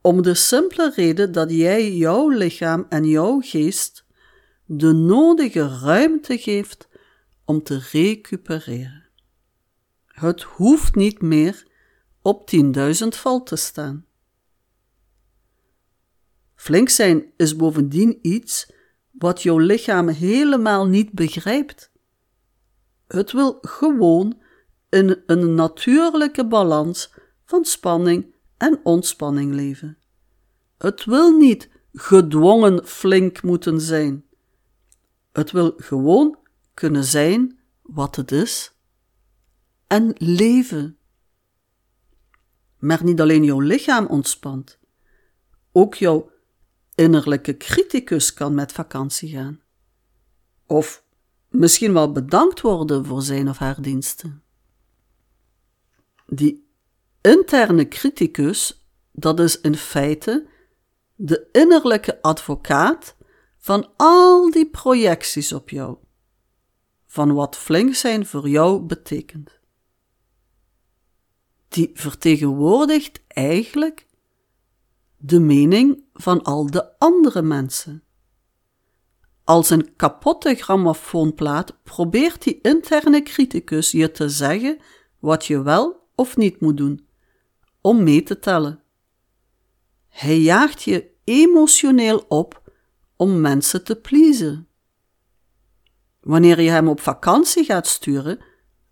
om 0.00 0.22
de 0.22 0.34
simpele 0.34 0.92
reden 0.94 1.32
dat 1.32 1.50
jij 1.50 1.92
jouw 1.92 2.28
lichaam 2.28 2.86
en 2.88 3.04
jouw 3.04 3.40
geest 3.40 4.04
de 4.64 4.92
nodige 4.92 5.78
ruimte 5.78 6.38
geeft 6.38 6.88
om 7.44 7.62
te 7.62 7.88
recupereren. 7.92 9.08
Het 10.06 10.42
hoeft 10.42 10.94
niet 10.94 11.22
meer 11.22 11.72
op 12.24 12.50
10.000 12.50 12.62
volt 13.08 13.46
te 13.46 13.56
staan. 13.56 14.06
Flink 16.54 16.88
zijn 16.88 17.32
is 17.36 17.56
bovendien 17.56 18.18
iets 18.22 18.72
wat 19.10 19.42
jouw 19.42 19.58
lichaam 19.58 20.08
helemaal 20.08 20.86
niet 20.86 21.12
begrijpt. 21.12 21.92
Het 23.06 23.32
wil 23.32 23.58
gewoon 23.60 24.42
in 24.88 25.22
een 25.26 25.54
natuurlijke 25.54 26.46
balans 26.46 27.12
van 27.44 27.64
spanning 27.64 28.34
en 28.56 28.80
ontspanning 28.82 29.54
leven. 29.54 29.98
Het 30.78 31.04
wil 31.04 31.36
niet 31.36 31.70
gedwongen 31.92 32.86
flink 32.86 33.42
moeten 33.42 33.80
zijn. 33.80 34.24
Het 35.32 35.50
wil 35.50 35.74
gewoon 35.76 36.38
kunnen 36.74 37.04
zijn 37.04 37.58
wat 37.82 38.16
het 38.16 38.32
is 38.32 38.72
en 39.86 40.14
leven. 40.18 40.98
Maar 42.84 43.04
niet 43.04 43.20
alleen 43.20 43.44
jouw 43.44 43.60
lichaam 43.60 44.06
ontspant, 44.06 44.78
ook 45.72 45.94
jouw 45.94 46.30
innerlijke 46.94 47.56
criticus 47.56 48.34
kan 48.34 48.54
met 48.54 48.72
vakantie 48.72 49.28
gaan. 49.28 49.60
Of 50.66 51.04
misschien 51.48 51.92
wel 51.92 52.12
bedankt 52.12 52.60
worden 52.60 53.04
voor 53.04 53.22
zijn 53.22 53.48
of 53.48 53.58
haar 53.58 53.82
diensten. 53.82 54.42
Die 56.26 56.68
interne 57.20 57.88
criticus, 57.88 58.86
dat 59.12 59.40
is 59.40 59.60
in 59.60 59.76
feite 59.76 60.46
de 61.14 61.48
innerlijke 61.52 62.22
advocaat 62.22 63.16
van 63.58 63.90
al 63.96 64.50
die 64.50 64.70
projecties 64.70 65.52
op 65.52 65.70
jou, 65.70 65.96
van 67.06 67.32
wat 67.32 67.56
flink 67.56 67.94
zijn 67.94 68.26
voor 68.26 68.48
jou 68.48 68.80
betekent. 68.80 69.62
Die 71.74 71.90
vertegenwoordigt 71.94 73.20
eigenlijk 73.28 74.06
de 75.16 75.40
mening 75.40 76.04
van 76.12 76.42
al 76.42 76.70
de 76.70 76.98
andere 76.98 77.42
mensen. 77.42 78.02
Als 79.44 79.70
een 79.70 79.96
kapotte 79.96 80.54
grammofoonplaat 80.54 81.82
probeert 81.82 82.42
die 82.42 82.58
interne 82.62 83.22
criticus 83.22 83.90
je 83.90 84.10
te 84.10 84.28
zeggen 84.28 84.78
wat 85.18 85.46
je 85.46 85.62
wel 85.62 86.08
of 86.14 86.36
niet 86.36 86.60
moet 86.60 86.76
doen, 86.76 87.06
om 87.80 88.02
mee 88.02 88.22
te 88.22 88.38
tellen. 88.38 88.82
Hij 90.08 90.38
jaagt 90.38 90.82
je 90.82 91.10
emotioneel 91.24 92.24
op 92.28 92.72
om 93.16 93.40
mensen 93.40 93.84
te 93.84 93.96
pleasen. 93.96 94.68
Wanneer 96.20 96.60
je 96.60 96.70
hem 96.70 96.88
op 96.88 97.00
vakantie 97.00 97.64
gaat 97.64 97.86
sturen, 97.86 98.38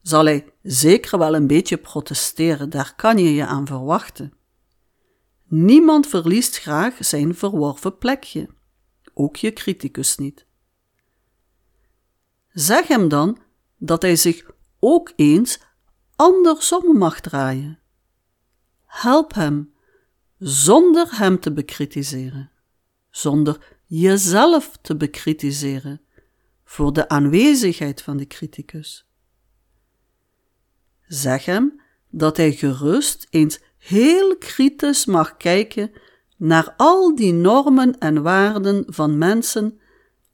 zal 0.03 0.25
hij 0.25 0.53
zeker 0.63 1.19
wel 1.19 1.35
een 1.35 1.47
beetje 1.47 1.77
protesteren, 1.77 2.71
daar 2.71 2.95
kan 2.97 3.19
je 3.19 3.35
je 3.35 3.47
aan 3.47 3.67
verwachten. 3.67 4.33
Niemand 5.45 6.07
verliest 6.07 6.59
graag 6.59 6.97
zijn 7.01 7.35
verworven 7.35 7.99
plekje, 7.99 8.49
ook 9.15 9.37
je 9.37 9.53
criticus 9.53 10.17
niet. 10.17 10.47
Zeg 12.49 12.87
hem 12.87 13.09
dan 13.09 13.39
dat 13.79 14.03
hij 14.03 14.17
zich 14.17 14.51
ook 14.79 15.13
eens 15.17 15.61
andersom 16.17 16.99
mag 16.99 17.21
draaien. 17.21 17.79
Help 18.85 19.35
hem 19.35 19.73
zonder 20.39 21.19
hem 21.19 21.41
te 21.41 21.53
bekritiseren, 21.53 22.51
zonder 23.11 23.79
jezelf 23.87 24.79
te 24.83 24.97
bekritiseren 24.97 26.01
voor 26.65 26.93
de 26.93 27.09
aanwezigheid 27.09 28.03
van 28.03 28.17
de 28.17 28.27
criticus. 28.27 29.12
Zeg 31.13 31.45
hem 31.45 31.81
dat 32.11 32.37
hij 32.37 32.53
gerust 32.53 33.27
eens 33.31 33.61
heel 33.79 34.37
kritisch 34.37 35.05
mag 35.07 35.37
kijken 35.37 35.93
naar 36.37 36.75
al 36.77 37.15
die 37.15 37.33
normen 37.33 37.99
en 37.99 38.23
waarden 38.23 38.85
van 38.87 39.19
mensen 39.19 39.81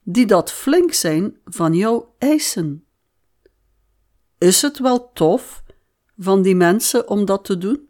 die 0.02 0.26
dat 0.26 0.52
flink 0.52 0.92
zijn 0.92 1.36
van 1.44 1.74
jou 1.74 2.04
eisen. 2.18 2.84
Is 4.38 4.62
het 4.62 4.78
wel 4.78 5.12
tof 5.12 5.62
van 6.18 6.42
die 6.42 6.56
mensen 6.56 7.08
om 7.08 7.24
dat 7.24 7.44
te 7.44 7.58
doen? 7.58 7.88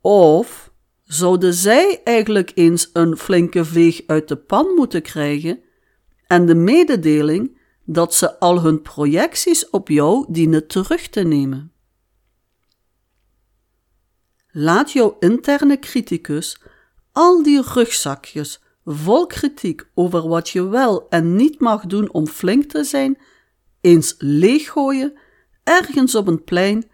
Of 0.00 0.72
zouden 1.02 1.54
zij 1.54 2.00
eigenlijk 2.04 2.52
eens 2.54 2.90
een 2.92 3.16
flinke 3.16 3.64
veeg 3.64 4.02
uit 4.06 4.28
de 4.28 4.36
pan 4.36 4.66
moeten 4.74 5.02
krijgen 5.02 5.60
en 6.26 6.46
de 6.46 6.54
mededeling 6.54 7.62
dat 7.84 8.14
ze 8.14 8.38
al 8.38 8.60
hun 8.60 8.82
projecties 8.82 9.70
op 9.70 9.88
jou 9.88 10.26
dienen 10.28 10.66
terug 10.66 11.08
te 11.08 11.20
nemen? 11.20 11.72
Laat 14.50 14.92
jouw 14.92 15.16
interne 15.20 15.78
criticus 15.78 16.60
al 17.12 17.42
die 17.42 17.62
rugzakjes 17.62 18.60
vol 18.84 19.26
kritiek 19.26 19.88
over 19.94 20.28
wat 20.28 20.48
je 20.48 20.68
wel 20.68 21.08
en 21.08 21.36
niet 21.36 21.60
mag 21.60 21.86
doen 21.86 22.12
om 22.12 22.26
flink 22.26 22.64
te 22.64 22.84
zijn, 22.84 23.18
eens 23.80 24.14
leeggooien 24.18 25.18
ergens 25.64 26.14
op 26.14 26.26
een 26.26 26.44
plein 26.44 26.90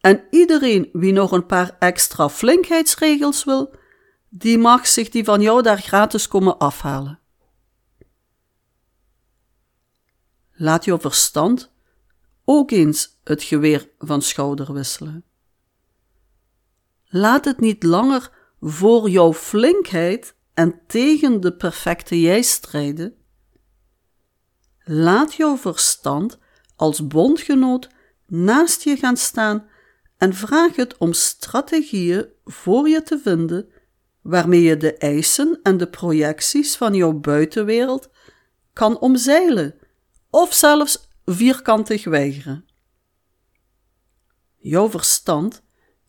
en 0.00 0.24
iedereen 0.30 0.88
wie 0.92 1.12
nog 1.12 1.32
een 1.32 1.46
paar 1.46 1.76
extra 1.78 2.28
flinkheidsregels 2.28 3.44
wil, 3.44 3.74
die 4.28 4.58
mag 4.58 4.86
zich 4.86 5.08
die 5.08 5.24
van 5.24 5.40
jou 5.40 5.62
daar 5.62 5.80
gratis 5.80 6.28
komen 6.28 6.58
afhalen. 6.58 7.20
Laat 10.56 10.84
jouw 10.84 11.00
verstand 11.00 11.72
ook 12.44 12.70
eens 12.70 13.18
het 13.24 13.42
geweer 13.42 13.90
van 13.98 14.22
schouder 14.22 14.72
wisselen. 14.72 15.24
Laat 17.04 17.44
het 17.44 17.60
niet 17.60 17.82
langer 17.82 18.30
voor 18.60 19.10
jouw 19.10 19.32
flinkheid 19.32 20.34
en 20.54 20.80
tegen 20.86 21.40
de 21.40 21.56
perfecte 21.56 22.20
jij 22.20 22.42
strijden. 22.42 23.14
Laat 24.84 25.34
jouw 25.34 25.56
verstand 25.56 26.38
als 26.76 27.06
bondgenoot 27.06 27.88
naast 28.26 28.82
je 28.82 28.96
gaan 28.96 29.16
staan 29.16 29.68
en 30.18 30.34
vraag 30.34 30.76
het 30.76 30.96
om 30.96 31.12
strategieën 31.12 32.26
voor 32.44 32.88
je 32.88 33.02
te 33.02 33.18
vinden 33.18 33.68
waarmee 34.22 34.62
je 34.62 34.76
de 34.76 34.94
eisen 34.94 35.60
en 35.62 35.76
de 35.76 35.88
projecties 35.88 36.76
van 36.76 36.94
jouw 36.94 37.12
buitenwereld 37.12 38.08
kan 38.72 38.98
omzeilen 38.98 39.74
of 40.30 40.54
zelfs 40.54 41.08
vierkantig 41.24 42.04
weigeren. 42.04 42.64
Jouw 44.56 44.90
verstand 44.90 45.62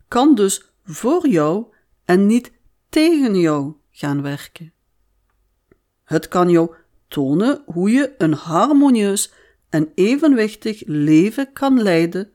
kan 0.08 0.36
dus 0.36 0.72
voor 0.84 1.28
jou 1.28 1.66
en 2.06 2.26
niet 2.26 2.52
tegen 2.90 3.40
jou 3.40 3.74
gaan 3.92 4.22
werken. 4.22 4.74
Het 6.04 6.28
kan 6.28 6.50
jou 6.50 6.76
tonen 7.08 7.64
hoe 7.66 7.92
je 7.92 8.16
een 8.18 8.34
harmonieus 8.34 9.34
en 9.70 9.92
evenwichtig 9.96 10.84
leven 10.86 11.54
kan 11.54 11.82
leiden 11.82 12.32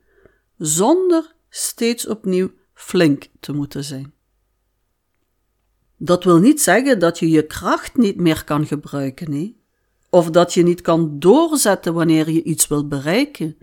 zonder 0.57 1.35
steeds 1.49 2.07
opnieuw 2.07 2.51
flink 2.75 3.27
te 3.41 3.53
moeten 3.53 3.85
zijn. 3.85 4.13
Dat 5.97 6.25
wil 6.25 6.39
niet 6.39 6.61
zeggen 6.61 6.99
dat 6.99 7.19
je 7.19 7.31
je 7.31 7.47
kracht 7.47 7.97
niet 7.97 8.17
meer 8.17 8.45
kan 8.45 8.67
gebruiken, 8.67 9.31
nee? 9.31 9.62
Of 10.15 10.31
dat 10.31 10.55
je 10.55 10.63
niet 10.63 10.81
kan 10.81 11.19
doorzetten 11.19 11.95
wanneer 11.95 12.31
je 12.31 12.43
iets 12.43 12.69
wil 12.69 12.89
bereiken. 12.89 13.57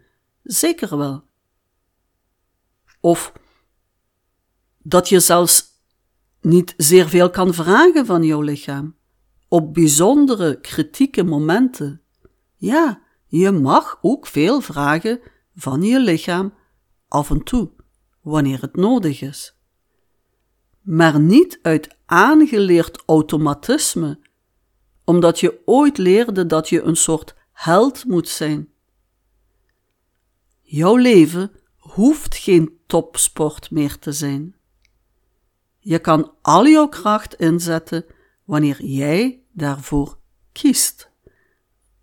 Zeker 0.43 0.97
wel. 0.97 1.23
Of 2.99 3.33
dat 4.77 5.09
je 5.09 5.19
zelfs 5.19 5.65
niet 6.41 6.73
zeer 6.77 7.09
veel 7.09 7.29
kan 7.29 7.53
vragen 7.53 8.05
van 8.05 8.23
jouw 8.23 8.41
lichaam. 8.41 8.95
Op 9.47 9.73
bijzondere, 9.73 10.59
kritieke 10.59 11.23
momenten. 11.23 12.01
Ja, 12.55 13.01
je 13.27 13.51
mag 13.51 13.99
ook 14.01 14.27
veel 14.27 14.61
vragen 14.61 15.19
van 15.55 15.81
je 15.81 15.99
lichaam 15.99 16.53
af 17.07 17.29
en 17.29 17.43
toe, 17.43 17.71
wanneer 18.21 18.61
het 18.61 18.75
nodig 18.75 19.21
is. 19.21 19.57
Maar 20.81 21.19
niet 21.19 21.59
uit 21.61 21.97
aangeleerd 22.05 23.03
automatisme, 23.05 24.19
omdat 25.09 25.39
je 25.39 25.61
ooit 25.65 25.97
leerde 25.97 26.45
dat 26.45 26.69
je 26.69 26.81
een 26.81 26.95
soort 26.95 27.35
held 27.51 28.05
moet 28.05 28.27
zijn. 28.27 28.69
Jouw 30.61 30.95
leven 30.95 31.51
hoeft 31.77 32.35
geen 32.35 32.79
topsport 32.85 33.71
meer 33.71 33.99
te 33.99 34.11
zijn. 34.11 34.55
Je 35.79 35.99
kan 35.99 36.33
al 36.41 36.67
jouw 36.67 36.87
kracht 36.87 37.33
inzetten 37.33 38.05
wanneer 38.43 38.83
jij 38.83 39.43
daarvoor 39.51 40.17
kiest, 40.51 41.11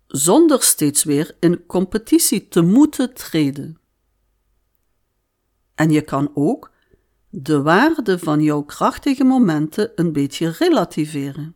zonder 0.07 0.63
steeds 0.63 1.03
weer 1.03 1.35
in 1.39 1.65
competitie 1.65 2.47
te 2.47 2.61
moeten 2.61 3.13
treden. 3.13 3.79
En 5.75 5.89
je 5.89 6.01
kan 6.01 6.31
ook 6.33 6.71
de 7.29 7.61
waarde 7.61 8.19
van 8.19 8.41
jouw 8.41 8.61
krachtige 8.61 9.23
momenten 9.23 9.91
een 9.95 10.13
beetje 10.13 10.49
relativeren 10.49 11.55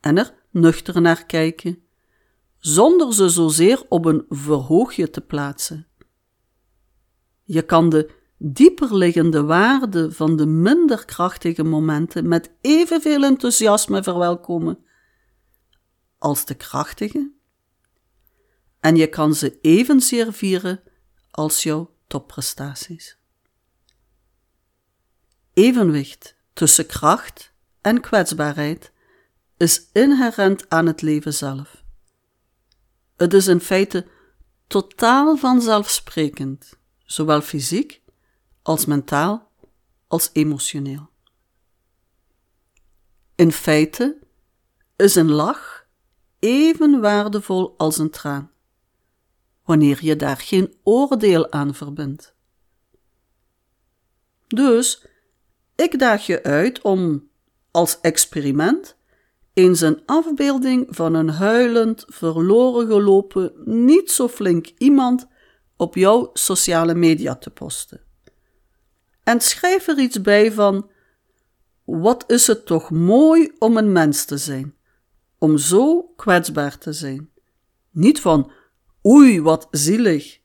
en 0.00 0.18
er 0.18 0.40
nuchter 0.52 1.00
naar 1.00 1.26
kijken, 1.26 1.82
zonder 2.58 3.14
ze 3.14 3.28
zozeer 3.28 3.82
op 3.88 4.04
een 4.04 4.24
verhoogje 4.28 5.10
te 5.10 5.20
plaatsen. 5.20 5.86
Je 7.42 7.62
kan 7.62 7.88
de 7.88 8.10
dieperliggende 8.38 9.42
waarde 9.42 10.12
van 10.12 10.36
de 10.36 10.46
minder 10.46 11.04
krachtige 11.04 11.62
momenten 11.62 12.28
met 12.28 12.50
evenveel 12.60 13.22
enthousiasme 13.22 14.02
verwelkomen 14.02 14.84
als 16.18 16.44
de 16.44 16.54
krachtige, 16.54 17.32
en 18.80 18.96
je 18.96 19.06
kan 19.06 19.34
ze 19.34 19.58
evenzeer 19.60 20.32
vieren 20.32 20.82
als 21.30 21.62
jouw 21.62 21.94
topprestaties. 22.06 23.16
Evenwicht 25.52 26.36
tussen 26.52 26.86
kracht 26.86 27.52
en 27.80 28.00
kwetsbaarheid 28.00 28.91
is 29.62 29.88
inherent 29.92 30.68
aan 30.68 30.86
het 30.86 31.02
leven 31.02 31.34
zelf. 31.34 31.84
Het 33.16 33.34
is 33.34 33.46
in 33.46 33.60
feite 33.60 34.06
totaal 34.66 35.36
vanzelfsprekend, 35.36 36.78
zowel 37.04 37.40
fysiek 37.40 38.02
als 38.62 38.84
mentaal 38.84 39.50
als 40.06 40.30
emotioneel. 40.32 41.10
In 43.34 43.52
feite 43.52 44.18
is 44.96 45.14
een 45.14 45.30
lach 45.30 45.86
even 46.38 47.00
waardevol 47.00 47.74
als 47.76 47.98
een 47.98 48.10
traan, 48.10 48.50
wanneer 49.64 50.04
je 50.04 50.16
daar 50.16 50.36
geen 50.36 50.74
oordeel 50.82 51.52
aan 51.52 51.74
verbindt. 51.74 52.34
Dus 54.46 55.06
ik 55.74 55.98
daag 55.98 56.26
je 56.26 56.42
uit 56.42 56.80
om, 56.80 57.28
als 57.70 58.00
experiment, 58.00 59.00
eens 59.54 59.80
een 59.80 60.02
afbeelding 60.06 60.86
van 60.88 61.14
een 61.14 61.28
huilend, 61.28 62.04
verloren 62.08 62.86
gelopen, 62.86 63.52
niet 63.64 64.10
zo 64.10 64.28
flink 64.28 64.66
iemand 64.78 65.26
op 65.76 65.94
jouw 65.94 66.30
sociale 66.32 66.94
media 66.94 67.36
te 67.36 67.50
posten. 67.50 68.00
En 69.22 69.40
schrijf 69.40 69.86
er 69.86 69.98
iets 69.98 70.20
bij 70.20 70.52
van: 70.52 70.90
Wat 71.84 72.24
is 72.26 72.46
het 72.46 72.66
toch 72.66 72.90
mooi 72.90 73.52
om 73.58 73.76
een 73.76 73.92
mens 73.92 74.24
te 74.24 74.38
zijn, 74.38 74.74
om 75.38 75.58
zo 75.58 76.02
kwetsbaar 76.02 76.78
te 76.78 76.92
zijn. 76.92 77.30
Niet 77.90 78.20
van: 78.20 78.50
Oei, 79.06 79.42
wat 79.42 79.68
zielig, 79.70 80.40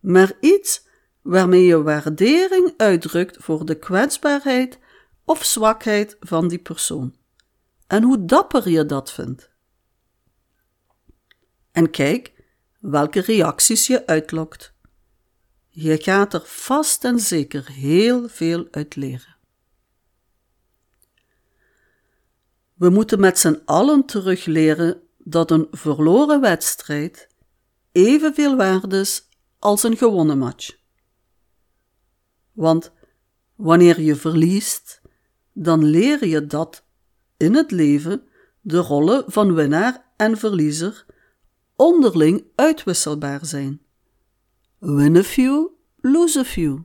maar 0.00 0.32
iets 0.40 0.86
waarmee 1.22 1.64
je 1.64 1.82
waardering 1.82 2.74
uitdrukt 2.76 3.36
voor 3.40 3.66
de 3.66 3.74
kwetsbaarheid 3.78 4.78
of 5.24 5.44
zwakheid 5.44 6.16
van 6.20 6.48
die 6.48 6.58
persoon. 6.58 7.14
En 7.92 8.02
hoe 8.02 8.24
dapper 8.24 8.68
je 8.68 8.86
dat 8.86 9.12
vindt. 9.12 9.50
En 11.72 11.90
kijk 11.90 12.44
welke 12.80 13.20
reacties 13.20 13.86
je 13.86 14.06
uitlokt. 14.06 14.74
Je 15.68 16.02
gaat 16.02 16.34
er 16.34 16.42
vast 16.44 17.04
en 17.04 17.18
zeker 17.18 17.70
heel 17.70 18.28
veel 18.28 18.68
uit 18.70 18.96
leren. 18.96 19.36
We 22.74 22.88
moeten 22.90 23.20
met 23.20 23.38
z'n 23.38 23.62
allen 23.64 24.06
terugleren 24.06 25.02
dat 25.18 25.50
een 25.50 25.68
verloren 25.70 26.40
wedstrijd 26.40 27.28
evenveel 27.92 28.56
waard 28.56 28.92
is 28.92 29.28
als 29.58 29.82
een 29.82 29.96
gewonnen 29.96 30.38
match. 30.38 30.76
Want 32.52 32.92
wanneer 33.54 34.00
je 34.00 34.16
verliest, 34.16 35.00
dan 35.52 35.84
leer 35.84 36.26
je 36.26 36.46
dat 36.46 36.90
in 37.42 37.54
het 37.54 37.70
leven 37.70 38.22
de 38.60 38.78
rollen 38.78 39.24
van 39.26 39.54
winnaar 39.54 40.04
en 40.16 40.36
verliezer 40.38 41.06
onderling 41.76 42.44
uitwisselbaar 42.54 43.46
zijn. 43.46 43.80
Win 44.78 45.16
a 45.16 45.22
few, 45.22 45.68
lose 46.00 46.38
a 46.38 46.44
few. 46.44 46.78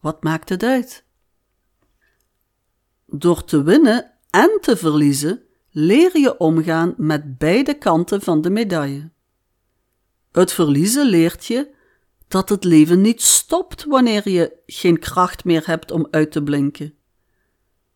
Wat 0.00 0.22
maakt 0.22 0.48
het 0.48 0.62
uit? 0.62 1.04
Door 3.06 3.44
te 3.44 3.62
winnen 3.62 4.10
en 4.30 4.58
te 4.60 4.76
verliezen 4.76 5.42
leer 5.70 6.18
je 6.18 6.38
omgaan 6.38 6.94
met 6.96 7.38
beide 7.38 7.78
kanten 7.78 8.22
van 8.22 8.40
de 8.40 8.50
medaille. 8.50 9.10
Het 10.32 10.52
verliezen 10.52 11.06
leert 11.06 11.46
je 11.46 11.74
dat 12.28 12.48
het 12.48 12.64
leven 12.64 13.00
niet 13.00 13.22
stopt 13.22 13.84
wanneer 13.84 14.28
je 14.28 14.56
geen 14.66 14.98
kracht 14.98 15.44
meer 15.44 15.66
hebt 15.66 15.90
om 15.90 16.06
uit 16.10 16.32
te 16.32 16.42
blinken. 16.42 16.94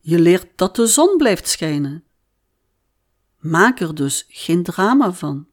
Je 0.08 0.18
leert 0.18 0.58
dat 0.58 0.76
de 0.76 0.86
zon 0.86 1.16
blijft 1.16 1.48
schijnen. 1.48 2.04
Maak 3.38 3.80
er 3.80 3.94
dus 3.94 4.24
geen 4.28 4.62
drama 4.62 5.12
van. 5.12 5.46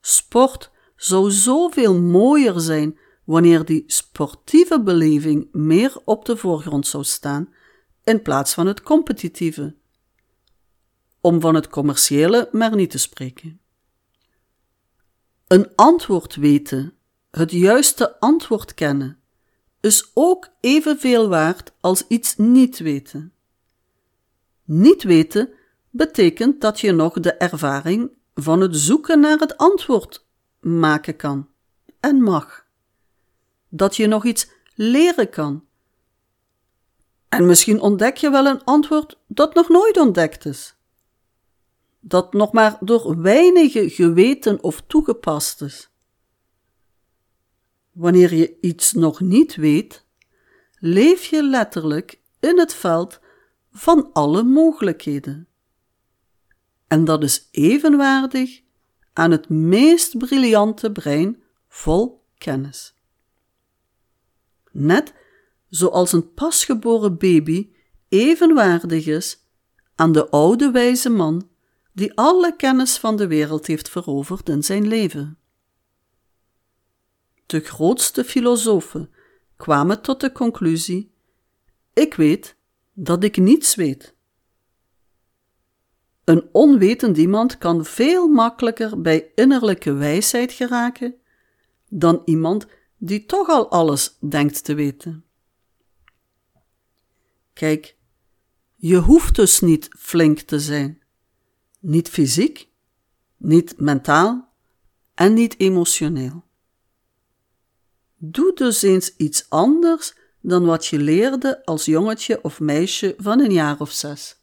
Sport 0.00 0.70
zou 0.96 1.30
zoveel 1.30 2.00
mooier 2.00 2.60
zijn 2.60 2.98
wanneer 3.24 3.64
die 3.64 3.84
sportieve 3.86 4.82
beleving 4.82 5.48
meer 5.52 6.00
op 6.04 6.24
de 6.24 6.36
voorgrond 6.36 6.86
zou 6.86 7.04
staan 7.04 7.54
in 8.04 8.22
plaats 8.22 8.54
van 8.54 8.66
het 8.66 8.82
competitieve. 8.82 9.76
Om 11.20 11.40
van 11.40 11.54
het 11.54 11.68
commerciële 11.68 12.48
maar 12.52 12.74
niet 12.74 12.90
te 12.90 12.98
spreken. 12.98 13.60
Een 15.46 15.74
antwoord 15.74 16.34
weten 16.34 16.94
het 17.30 17.50
juiste 17.50 18.20
antwoord 18.20 18.74
kennen, 18.74 19.17
is 19.88 20.10
ook 20.14 20.48
evenveel 20.60 21.28
waard 21.28 21.72
als 21.80 22.06
iets 22.08 22.36
niet 22.36 22.78
weten. 22.78 23.32
Niet 24.64 25.02
weten 25.02 25.50
betekent 25.90 26.60
dat 26.60 26.80
je 26.80 26.92
nog 26.92 27.20
de 27.20 27.32
ervaring 27.32 28.10
van 28.34 28.60
het 28.60 28.76
zoeken 28.76 29.20
naar 29.20 29.38
het 29.38 29.56
antwoord 29.56 30.26
maken 30.60 31.16
kan 31.16 31.48
en 32.00 32.22
mag. 32.22 32.66
Dat 33.68 33.96
je 33.96 34.06
nog 34.06 34.24
iets 34.24 34.48
leren 34.74 35.30
kan. 35.30 35.64
En 37.28 37.46
misschien 37.46 37.80
ontdek 37.80 38.16
je 38.16 38.30
wel 38.30 38.46
een 38.46 38.64
antwoord 38.64 39.18
dat 39.26 39.54
nog 39.54 39.68
nooit 39.68 39.96
ontdekt 39.96 40.44
is. 40.44 40.74
Dat 42.00 42.32
nog 42.32 42.52
maar 42.52 42.76
door 42.80 43.20
weinigen 43.20 43.90
geweten 43.90 44.62
of 44.62 44.82
toegepast 44.86 45.62
is. 45.62 45.90
Wanneer 47.98 48.34
je 48.34 48.56
iets 48.60 48.92
nog 48.92 49.20
niet 49.20 49.54
weet, 49.54 50.04
leef 50.78 51.24
je 51.24 51.42
letterlijk 51.42 52.20
in 52.40 52.58
het 52.58 52.74
veld 52.74 53.20
van 53.70 54.12
alle 54.12 54.42
mogelijkheden. 54.42 55.48
En 56.86 57.04
dat 57.04 57.22
is 57.22 57.48
evenwaardig 57.50 58.60
aan 59.12 59.30
het 59.30 59.48
meest 59.48 60.18
briljante 60.18 60.92
brein 60.92 61.42
vol 61.68 62.24
kennis. 62.34 62.94
Net 64.70 65.14
zoals 65.68 66.12
een 66.12 66.32
pasgeboren 66.32 67.18
baby 67.18 67.70
evenwaardig 68.08 69.06
is 69.06 69.38
aan 69.94 70.12
de 70.12 70.28
oude 70.30 70.70
wijze 70.70 71.10
man 71.10 71.48
die 71.92 72.14
alle 72.14 72.56
kennis 72.56 72.96
van 72.96 73.16
de 73.16 73.26
wereld 73.26 73.66
heeft 73.66 73.88
veroverd 73.88 74.48
in 74.48 74.62
zijn 74.62 74.86
leven 74.86 75.37
de 77.48 77.60
grootste 77.60 78.24
filosofen, 78.24 79.10
kwamen 79.56 80.02
tot 80.02 80.20
de 80.20 80.32
conclusie: 80.32 81.12
Ik 81.92 82.14
weet 82.14 82.56
dat 82.92 83.24
ik 83.24 83.36
niets 83.36 83.74
weet. 83.74 84.14
Een 86.24 86.48
onwetend 86.52 87.16
iemand 87.16 87.58
kan 87.58 87.84
veel 87.84 88.28
makkelijker 88.28 89.00
bij 89.00 89.32
innerlijke 89.34 89.92
wijsheid 89.92 90.52
geraken 90.52 91.14
dan 91.88 92.22
iemand 92.24 92.66
die 92.96 93.26
toch 93.26 93.48
al 93.48 93.70
alles 93.70 94.16
denkt 94.20 94.64
te 94.64 94.74
weten. 94.74 95.24
Kijk, 97.52 97.96
je 98.74 98.96
hoeft 98.96 99.34
dus 99.34 99.60
niet 99.60 99.88
flink 99.98 100.38
te 100.40 100.60
zijn, 100.60 101.02
niet 101.80 102.08
fysiek, 102.08 102.68
niet 103.36 103.80
mentaal 103.80 104.52
en 105.14 105.34
niet 105.34 105.60
emotioneel. 105.60 106.47
Doe 108.18 108.52
dus 108.54 108.82
eens 108.82 109.16
iets 109.16 109.46
anders 109.48 110.14
dan 110.40 110.64
wat 110.64 110.86
je 110.86 110.98
leerde 110.98 111.64
als 111.64 111.84
jongetje 111.84 112.42
of 112.42 112.60
meisje 112.60 113.14
van 113.18 113.40
een 113.40 113.52
jaar 113.52 113.80
of 113.80 113.90
zes. 113.90 114.40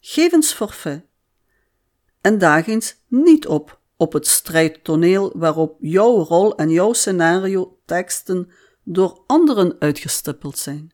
Geef 0.00 0.32
eens 0.32 0.52
forfait 0.52 1.04
en 2.20 2.38
daag 2.38 2.66
eens 2.66 2.96
niet 3.06 3.46
op 3.46 3.80
op 3.96 4.12
het 4.12 4.26
strijdtoneel 4.26 5.32
waarop 5.34 5.76
jouw 5.80 6.24
rol 6.24 6.56
en 6.56 6.70
jouw 6.70 6.92
scenario 6.92 7.78
teksten 7.84 8.50
door 8.82 9.22
anderen 9.26 9.76
uitgestippeld 9.78 10.58
zijn. 10.58 10.92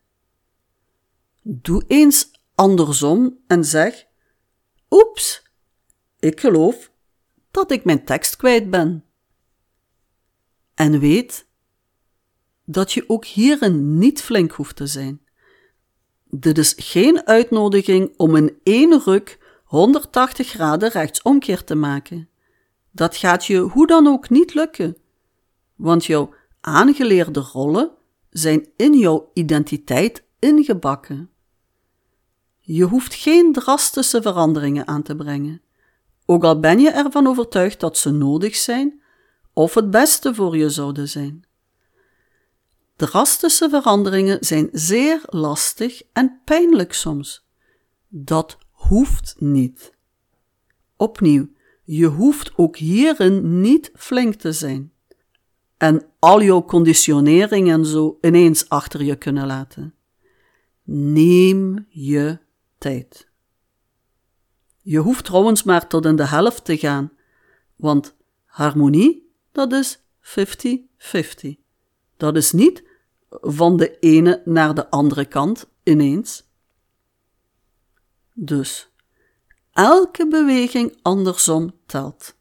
Doe 1.43 1.85
eens 1.87 2.31
andersom 2.55 3.39
en 3.47 3.65
zeg: 3.65 4.07
Oeps, 4.91 5.43
ik 6.19 6.41
geloof 6.41 6.91
dat 7.51 7.71
ik 7.71 7.85
mijn 7.85 8.05
tekst 8.05 8.37
kwijt 8.37 8.71
ben. 8.71 9.05
En 10.75 10.99
weet, 10.99 11.47
dat 12.65 12.93
je 12.93 13.05
ook 13.07 13.25
hierin 13.25 13.99
niet 13.99 14.23
flink 14.23 14.53
hoeft 14.53 14.77
te 14.77 14.87
zijn. 14.87 15.21
Dit 16.25 16.59
is 16.59 16.75
geen 16.77 17.27
uitnodiging 17.27 18.15
om 18.17 18.37
in 18.37 18.59
één 18.63 19.01
ruk 19.05 19.39
180 19.65 20.49
graden 20.49 20.91
rechtsomkeer 20.91 21.65
te 21.65 21.75
maken. 21.75 22.29
Dat 22.91 23.17
gaat 23.17 23.47
je 23.47 23.59
hoe 23.59 23.87
dan 23.87 24.07
ook 24.07 24.31
niet 24.31 24.55
lukken, 24.55 24.97
want 25.75 26.05
jouw 26.05 26.35
aangeleerde 26.61 27.41
rollen 27.41 27.91
zijn 28.31 28.69
in 28.77 28.99
jouw 28.99 29.31
identiteit 29.33 30.25
ingebakken. 30.39 31.31
Je 32.61 32.85
hoeft 32.85 33.15
geen 33.15 33.53
drastische 33.53 34.23
veranderingen 34.23 34.87
aan 34.87 35.03
te 35.03 35.17
brengen, 35.17 35.63
ook 36.27 36.45
al 36.45 36.61
ben 36.61 36.79
je 36.81 36.91
ervan 36.91 37.27
overtuigd 37.27 37.81
dat 37.81 37.99
ze 37.99 38.11
nodig 38.11 38.57
zijn 38.57 39.03
of 39.55 39.75
het 39.75 39.91
beste 39.91 40.35
voor 40.35 40.57
je 40.57 40.71
zouden 40.71 41.09
zijn. 41.09 41.45
Drastische 42.97 43.69
veranderingen 43.69 44.45
zijn 44.45 44.69
zeer 44.73 45.21
lastig 45.25 46.03
en 46.13 46.41
pijnlijk 46.45 46.93
soms. 46.93 47.47
Dat 48.09 48.59
hoeft 48.71 49.35
niet. 49.39 49.93
Opnieuw, 50.97 51.49
je 51.85 52.07
hoeft 52.07 52.53
ook 52.57 52.77
hierin 52.77 53.61
niet 53.61 53.91
flink 53.95 54.35
te 54.35 54.53
zijn 54.53 54.93
en 55.77 56.07
al 56.19 56.43
jouw 56.43 56.65
conditionering 56.65 57.71
en 57.71 57.87
zo 57.87 58.19
ineens 58.21 58.69
achter 58.69 59.03
je 59.03 59.17
kunnen 59.17 59.47
laten. 59.47 59.95
Neem 60.85 61.87
je 61.89 62.39
tijd. 62.79 63.29
Je 64.81 64.99
hoeft 64.99 65.25
trouwens 65.25 65.63
maar 65.63 65.87
tot 65.87 66.05
in 66.05 66.17
de 66.17 66.27
helft 66.27 66.65
te 66.65 66.77
gaan, 66.77 67.13
want 67.77 68.17
harmonie, 68.45 69.24
dat 69.55 69.73
is 69.73 69.99
50-50. 70.21 71.59
Dat 72.17 72.37
is 72.37 72.53
niet 72.53 72.83
van 73.31 73.77
de 73.77 73.99
ene 73.99 74.43
naar 74.45 74.75
de 74.75 74.91
andere 74.91 75.25
kant 75.25 75.67
ineens. 75.83 76.45
Dus, 78.33 78.91
elke 79.73 80.29
beweging 80.29 80.99
andersom 81.03 81.75
telt. 81.87 82.37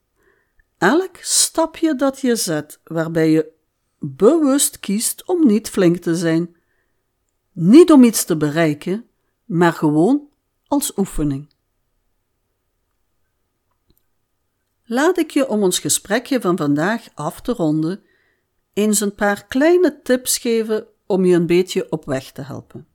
Elk 0.78 1.18
stapje 1.22 1.96
dat 1.96 2.20
je 2.20 2.36
zet 2.36 2.80
waarbij 2.84 3.30
je 3.30 3.52
bewust 4.00 4.80
kiest 4.80 5.26
om 5.26 5.48
niet 5.48 5.70
flink 5.70 5.98
te 5.98 6.16
zijn. 6.16 6.56
Niet 7.52 7.92
om 7.92 8.04
iets 8.04 8.26
te 8.26 8.38
bereiken, 8.38 9.08
maar 9.46 9.74
gewoon 9.74 10.30
als 10.68 10.98
oefening. 10.98 11.53
Laat 14.86 15.18
ik 15.18 15.32
je 15.32 15.48
om 15.48 15.64
ons 15.64 15.80
gesprekje 15.80 16.42
van 16.42 16.58
vandaag 16.58 17.08
af 17.14 17.42
te 17.42 17.52
ronden 17.52 18.04
eens 18.74 19.00
een 19.00 19.16
paar 19.16 19.46
kleine 19.48 20.02
tips 20.02 20.38
geven 20.38 20.88
om 21.06 21.26
je 21.26 21.36
een 21.36 21.48
beetje 21.48 21.92
op 21.92 22.06
weg 22.06 22.32
te 22.32 22.42
helpen. 22.42 22.88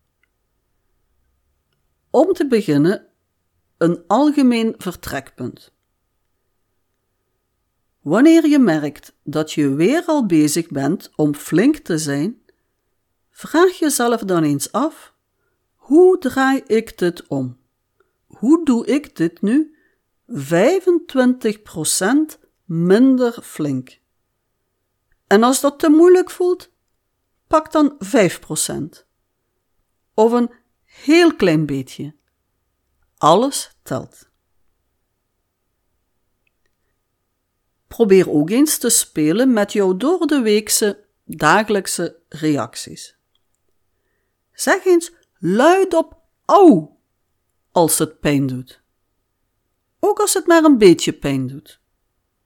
Om 2.11 2.32
te 2.32 2.47
beginnen, 2.47 3.07
een 3.78 4.05
algemeen 4.07 4.74
vertrekpunt. 4.78 5.72
Wanneer 8.01 8.47
je 8.49 8.59
merkt 8.59 9.16
dat 9.24 9.53
je 9.53 9.74
weer 9.74 10.05
al 10.07 10.26
bezig 10.26 10.68
bent 10.68 11.11
om 11.16 11.34
flink 11.34 11.76
te 11.76 11.99
zijn, 11.99 12.43
vraag 13.30 13.78
jezelf 13.78 14.20
dan 14.20 14.43
eens 14.43 14.72
af: 14.72 15.14
hoe 15.74 16.18
draai 16.18 16.62
ik 16.66 16.99
dit 16.99 17.26
om? 17.26 17.59
Hoe 18.26 18.64
doe 18.64 18.86
ik 18.86 19.16
dit 19.16 19.43
nu 19.43 19.77
25% 20.28 22.38
minder 22.64 23.42
flink? 23.42 24.00
En 25.26 25.42
als 25.42 25.60
dat 25.60 25.78
te 25.78 25.88
moeilijk 25.88 26.30
voelt, 26.30 26.72
pak 27.46 27.72
dan 27.72 27.98
5%. 27.98 28.00
Of 30.14 30.32
een 30.32 30.50
heel 30.84 31.34
klein 31.34 31.66
beetje. 31.66 32.14
Alles 33.16 33.76
telt. 33.82 34.30
Probeer 37.86 38.30
ook 38.30 38.50
eens 38.50 38.78
te 38.78 38.88
spelen 38.88 39.52
met 39.52 39.72
jouw 39.72 39.96
door 39.96 40.26
de 40.26 40.40
weekse 40.40 41.04
dagelijkse 41.24 42.20
reacties. 42.28 43.16
Zeg 44.52 44.84
eens 44.84 45.12
luidop 45.38 46.16
au 46.44 46.88
als 47.72 47.98
het 47.98 48.20
pijn 48.20 48.46
doet. 48.46 48.82
Ook 50.01 50.18
als 50.18 50.34
het 50.34 50.46
maar 50.46 50.64
een 50.64 50.78
beetje 50.78 51.12
pijn 51.12 51.46
doet. 51.46 51.80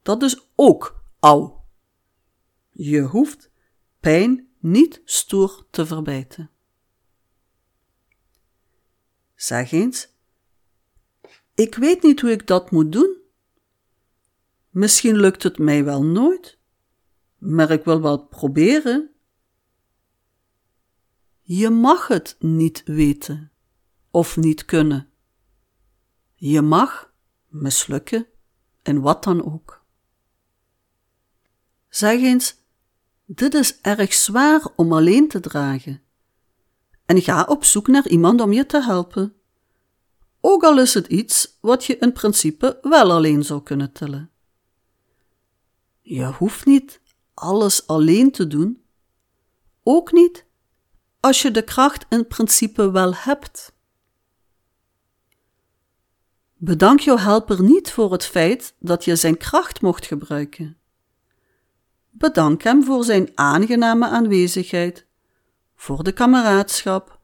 Dat 0.03 0.23
is 0.23 0.51
ook 0.55 1.05
au. 1.21 1.53
Je 2.71 3.01
hoeft 3.01 3.51
pijn 4.01 4.49
niet 4.59 5.03
stoer 5.05 5.67
te 5.71 5.87
verbijten. 5.87 6.51
Zeg 9.35 9.73
eens: 9.73 10.09
Ik 11.55 11.75
weet 11.75 12.03
niet 12.03 12.21
hoe 12.21 12.31
ik 12.31 12.47
dat 12.47 12.71
moet 12.71 12.93
doen. 12.93 13.17
Misschien 14.71 15.17
lukt 15.17 15.43
het 15.43 15.59
mij 15.59 15.85
wel 15.85 16.05
nooit, 16.05 16.59
maar 17.39 17.71
ik 17.71 17.85
wil 17.85 18.01
wel 18.01 18.27
proberen. 18.27 19.11
Je 21.41 21.71
mag 21.71 22.09
het 22.09 22.37
niet 22.39 22.83
weten 22.85 23.53
of 24.11 24.37
niet 24.37 24.65
kunnen. 24.65 25.11
Je 26.35 26.63
mag 26.63 27.12
mislukken 27.53 28.27
en 28.83 29.01
wat 29.01 29.25
dan 29.25 29.45
ook. 29.53 29.85
Zeg 31.89 32.21
eens: 32.21 32.55
Dit 33.25 33.55
is 33.55 33.81
erg 33.81 34.13
zwaar 34.13 34.67
om 34.77 34.93
alleen 34.93 35.29
te 35.29 35.41
dragen. 35.41 36.03
En 37.07 37.23
ga 37.23 37.43
op 37.43 37.65
zoek 37.65 37.87
naar 37.87 38.09
iemand 38.09 38.41
om 38.41 38.53
je 38.53 38.67
te 38.67 38.83
helpen. 38.83 39.35
Ook 40.41 40.63
al 40.63 40.81
is 40.81 40.95
het 40.95 41.07
iets 41.07 41.59
wat 41.61 41.85
je 41.85 41.99
in 41.99 42.13
principe 42.13 42.79
wel 42.83 43.11
alleen 43.13 43.45
zou 43.45 43.63
kunnen 43.63 43.93
tillen. 43.93 44.31
Je 46.01 46.25
hoeft 46.25 46.67
niet 46.67 47.01
alles 47.35 47.87
alleen 47.87 48.31
te 48.31 48.47
doen, 48.47 48.83
ook 49.83 50.13
niet 50.13 50.47
als 51.21 51.43
je 51.43 51.51
de 51.51 51.63
kracht 51.63 52.07
in 52.09 52.27
principe 52.27 52.91
wel 52.91 53.15
hebt. 53.15 53.72
Bedank 56.65 57.01
jouw 57.01 57.17
helper 57.17 57.63
niet 57.63 57.91
voor 57.91 58.13
het 58.13 58.25
feit 58.25 58.75
dat 58.79 59.05
je 59.05 59.17
zijn 59.17 59.37
kracht 59.37 59.81
mocht 59.81 60.07
gebruiken. 60.07 60.77
Bedank 62.11 62.63
hem 62.63 62.85
voor 62.85 63.05
zijn 63.05 63.31
aangename 63.35 64.09
aanwezigheid, 64.09 65.07
voor 65.75 66.05
de 66.05 66.13
kameraadschap, 66.13 67.19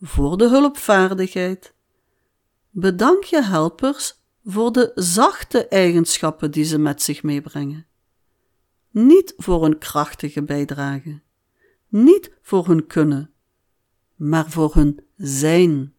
voor 0.00 0.38
de 0.38 0.48
hulpvaardigheid. 0.48 1.74
Bedank 2.70 3.24
je 3.24 3.42
helpers 3.42 4.22
voor 4.44 4.72
de 4.72 4.90
zachte 4.94 5.68
eigenschappen 5.68 6.50
die 6.50 6.64
ze 6.64 6.78
met 6.78 7.02
zich 7.02 7.22
meebrengen. 7.22 7.86
Niet 8.90 9.34
voor 9.36 9.62
hun 9.62 9.78
krachtige 9.78 10.42
bijdrage, 10.42 11.20
niet 11.88 12.32
voor 12.42 12.66
hun 12.66 12.86
kunnen, 12.86 13.30
maar 14.14 14.50
voor 14.50 14.74
hun 14.74 15.04
zijn. 15.16 15.94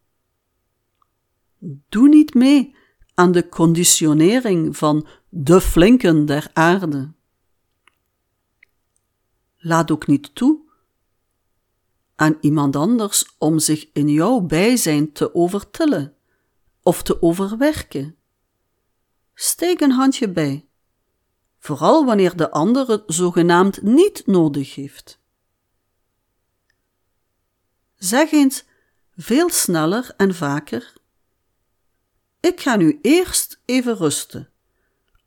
Doe 1.90 2.08
niet 2.08 2.34
mee 2.34 2.82
aan 3.14 3.32
de 3.32 3.50
conditionering 3.50 4.78
van 4.78 5.08
de 5.30 5.62
flinken 5.62 6.26
der 6.26 6.50
aarde. 6.54 7.12
Laat 9.58 9.92
ook 9.92 10.08
niet 10.08 10.36
toe 10.36 10.62
aan 12.16 12.38
iemand 12.42 12.76
anders 12.76 13.36
om 13.38 13.60
zich 13.60 13.90
in 13.94 14.10
jouw 14.10 14.40
bijzijn 14.40 15.12
te 15.12 15.36
overtillen 15.36 16.16
of 16.82 17.04
te 17.04 17.22
overwerken. 17.22 18.16
Steek 19.34 19.80
een 19.80 19.92
handje 19.92 20.30
bij, 20.30 20.68
vooral 21.60 22.06
wanneer 22.06 22.36
de 22.36 22.52
ander 22.52 22.88
het 22.88 23.04
zogenaamd 23.06 23.82
niet 23.82 24.26
nodig 24.26 24.76
heeft. 24.76 25.20
Zeg 27.96 28.32
eens 28.32 28.64
veel 29.16 29.50
sneller 29.50 30.14
en 30.18 30.36
vaker: 30.36 30.94
Ik 32.44 32.60
ga 32.60 32.76
nu 32.76 33.00
eerst 33.02 33.62
even 33.66 33.96
rusten, 33.96 34.50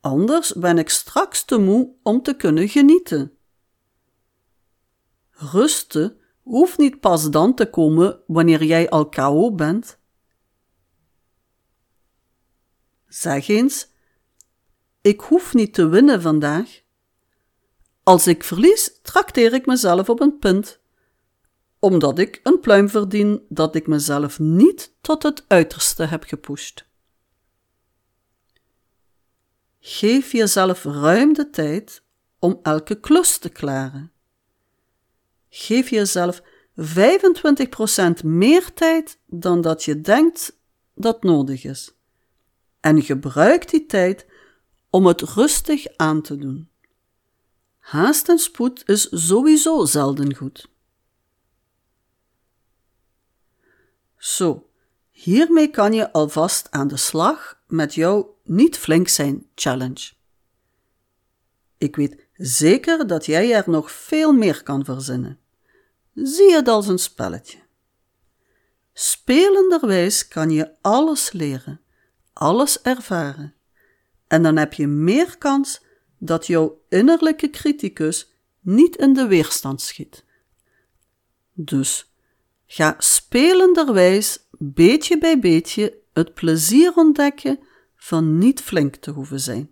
anders 0.01 0.53
ben 0.53 0.79
ik 0.79 0.89
straks 0.89 1.45
te 1.45 1.59
moe 1.59 1.95
om 2.03 2.23
te 2.23 2.35
kunnen 2.35 2.69
genieten. 2.69 3.33
Rusten 5.31 6.21
hoeft 6.43 6.79
niet 6.79 7.01
pas 7.01 7.31
dan 7.31 7.55
te 7.55 7.71
komen 7.71 8.21
wanneer 8.27 8.65
jij 8.65 8.91
al 8.91 9.09
KO 9.09 9.55
bent. 9.55 9.99
Zeg 13.07 13.49
eens: 13.49 13.89
Ik 15.01 15.21
hoef 15.21 15.55
niet 15.55 15.75
te 15.75 15.89
winnen 15.89 16.23
vandaag. 16.23 16.83
Als 18.03 18.27
ik 18.27 18.45
verlies, 18.45 19.01
trakteer 19.03 19.55
ik 19.55 19.67
mezelf 19.67 20.09
op 20.09 20.21
een 20.21 20.39
punt, 20.39 20.81
omdat 21.79 22.19
ik 22.19 22.41
een 22.43 22.61
pluim 22.61 22.89
verdien 22.89 23.47
dat 23.49 23.75
ik 23.75 23.87
mezelf 23.87 24.39
niet 24.39 24.95
tot 25.01 25.23
het 25.23 25.45
uiterste 25.49 26.05
heb 26.05 26.25
gepusht. 26.25 26.86
Geef 29.89 30.33
jezelf 30.33 30.85
ruim 30.85 31.33
de 31.33 31.51
tijd 31.51 32.03
om 32.39 32.61
elke 32.63 33.01
klus 33.01 33.39
te 33.39 33.49
klaren. 33.49 34.13
geef 35.49 35.89
jezelf 35.89 36.43
25% 38.21 38.25
meer 38.25 38.73
tijd 38.75 39.19
dan 39.27 39.61
dat 39.61 39.85
je 39.85 40.01
denkt 40.01 40.59
dat 40.95 41.23
nodig 41.23 41.65
is. 41.65 41.95
En 42.81 43.03
gebruik 43.03 43.71
die 43.71 43.87
tijd 43.87 44.27
om 44.91 45.07
het 45.07 45.21
rustig 45.21 45.97
aan 45.97 46.23
te 46.23 46.37
doen. 46.37 46.71
Haast 47.79 48.29
en 48.29 48.39
spoed 48.39 48.89
is 48.89 49.09
sowieso 49.11 49.85
zelden 49.85 50.35
goed. 50.35 50.71
Zo, 54.17 54.71
hiermee 55.11 55.71
kan 55.71 55.93
je 55.93 56.13
alvast 56.13 56.71
aan 56.71 56.89
de 56.89 56.97
slag 56.97 57.56
met 57.67 57.95
jouw 57.95 58.37
niet 58.45 58.79
flink 58.79 59.09
zijn 59.09 59.47
challenge. 59.55 60.13
Ik 61.79 61.97
weet 61.97 62.27
zeker 62.33 63.07
dat 63.07 63.27
jij 63.27 63.55
er 63.55 63.65
nog 63.67 63.91
veel 63.91 64.33
meer 64.33 64.63
kan 64.63 64.85
verzinnen. 64.85 65.39
Zie 66.15 66.53
het 66.53 66.69
als 66.69 66.89
een 66.89 66.99
spelletje. 66.99 67.59
Spelenderwijs 68.93 70.29
kan 70.29 70.51
je 70.51 70.71
alles 70.81 71.33
leren, 71.33 71.81
alles 72.33 72.83
ervaren. 72.83 73.55
En 74.27 74.43
dan 74.43 74.57
heb 74.57 74.73
je 74.73 74.87
meer 74.87 75.39
kans 75.39 75.85
dat 76.19 76.47
jouw 76.47 76.81
innerlijke 76.89 77.51
criticus 77.51 78.33
niet 78.61 78.97
in 78.97 79.13
de 79.13 79.27
weerstand 79.27 79.81
schiet. 79.81 80.25
Dus 81.53 82.13
ga 82.67 82.95
spelenderwijs, 82.99 84.47
beetje 84.59 85.19
bij 85.19 85.39
beetje, 85.39 85.99
het 86.17 86.35
plezier 86.35 86.93
ontdekken 86.95 87.59
van 87.97 88.39
niet 88.39 88.61
flink 88.61 88.97
te 88.97 89.11
hoeven 89.11 89.41
zijn. 89.41 89.71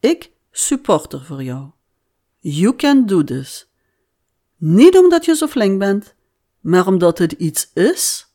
Ik 0.00 0.32
supporter 0.50 1.24
voor 1.24 1.42
jou. 1.42 1.70
You 2.38 2.76
can 2.76 3.06
do 3.06 3.24
this. 3.24 3.70
Niet 4.56 4.98
omdat 4.98 5.24
je 5.24 5.34
zo 5.34 5.46
flink 5.46 5.78
bent, 5.78 6.14
maar 6.60 6.86
omdat 6.86 7.18
het 7.18 7.32
iets 7.32 7.70
is 7.72 8.32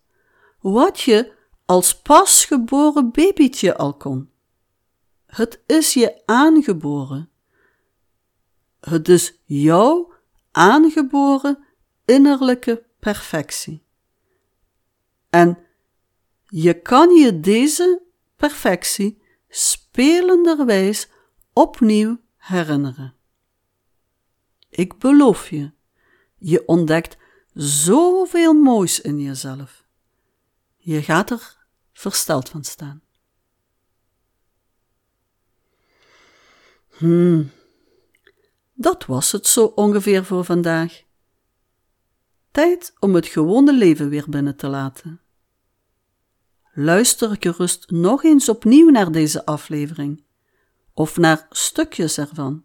wat 0.59 0.99
je 0.99 1.33
als 1.65 2.01
pasgeboren 2.01 3.11
babytje 3.11 3.77
al 3.77 3.93
kon. 3.93 4.29
Het 5.25 5.59
is 5.65 5.93
je 5.93 6.21
aangeboren. 6.25 7.29
Het 8.79 9.09
is 9.09 9.39
jouw 9.43 10.13
aangeboren 10.51 11.65
innerlijke 12.05 12.85
perfectie. 12.99 13.83
En 15.29 15.57
je 16.55 16.81
kan 16.81 17.09
je 17.09 17.39
deze 17.39 18.01
perfectie 18.35 19.21
spelenderwijs 19.49 21.09
opnieuw 21.53 22.19
herinneren. 22.37 23.15
Ik 24.69 24.97
beloof 24.97 25.49
je, 25.49 25.71
je 26.37 26.67
ontdekt 26.67 27.17
zoveel 27.53 28.53
moois 28.53 29.01
in 29.01 29.19
jezelf. 29.21 29.83
Je 30.77 31.01
gaat 31.01 31.29
er 31.29 31.57
versteld 31.93 32.49
van 32.49 32.63
staan. 32.63 33.01
Hmm, 36.87 37.51
dat 38.73 39.05
was 39.05 39.31
het 39.31 39.47
zo 39.47 39.65
ongeveer 39.65 40.25
voor 40.25 40.45
vandaag. 40.45 41.03
Tijd 42.51 42.93
om 42.99 43.15
het 43.15 43.27
gewone 43.27 43.73
leven 43.73 44.09
weer 44.09 44.29
binnen 44.29 44.55
te 44.55 44.67
laten. 44.67 45.22
Luister 46.75 47.35
gerust 47.39 47.89
nog 47.89 48.23
eens 48.23 48.49
opnieuw 48.49 48.89
naar 48.89 49.11
deze 49.11 49.45
aflevering, 49.45 50.23
of 50.93 51.17
naar 51.17 51.47
stukjes 51.49 52.17
ervan, 52.17 52.63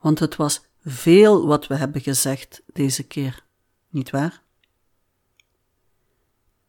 want 0.00 0.18
het 0.18 0.36
was 0.36 0.64
veel 0.84 1.46
wat 1.46 1.66
we 1.66 1.74
hebben 1.74 2.00
gezegd 2.00 2.62
deze 2.72 3.02
keer, 3.02 3.44
niet 3.88 4.10
waar? 4.10 4.42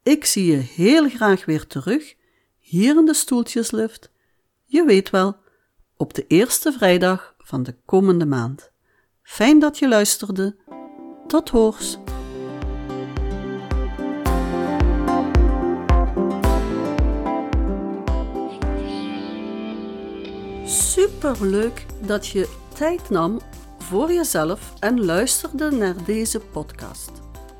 Ik 0.02 0.24
zie 0.24 0.44
je 0.44 0.56
heel 0.56 1.08
graag 1.08 1.44
weer 1.44 1.66
terug, 1.66 2.14
hier 2.58 2.96
in 2.96 3.04
de 3.04 3.14
stoeltjeslift. 3.14 4.10
Je 4.64 4.84
weet 4.84 5.10
wel, 5.10 5.36
op 5.96 6.14
de 6.14 6.26
eerste 6.26 6.72
vrijdag 6.72 7.34
van 7.38 7.62
de 7.62 7.74
komende 7.84 8.26
maand. 8.26 8.70
Fijn 9.22 9.58
dat 9.58 9.78
je 9.78 9.88
luisterde. 9.88 10.56
Tot 11.26 11.48
hoors. 11.48 11.98
Superleuk 21.20 21.86
dat 22.00 22.26
je 22.26 22.48
tijd 22.74 23.10
nam 23.10 23.40
voor 23.78 24.12
jezelf 24.12 24.72
en 24.78 25.04
luisterde 25.04 25.70
naar 25.70 26.04
deze 26.04 26.40
podcast. 26.40 27.10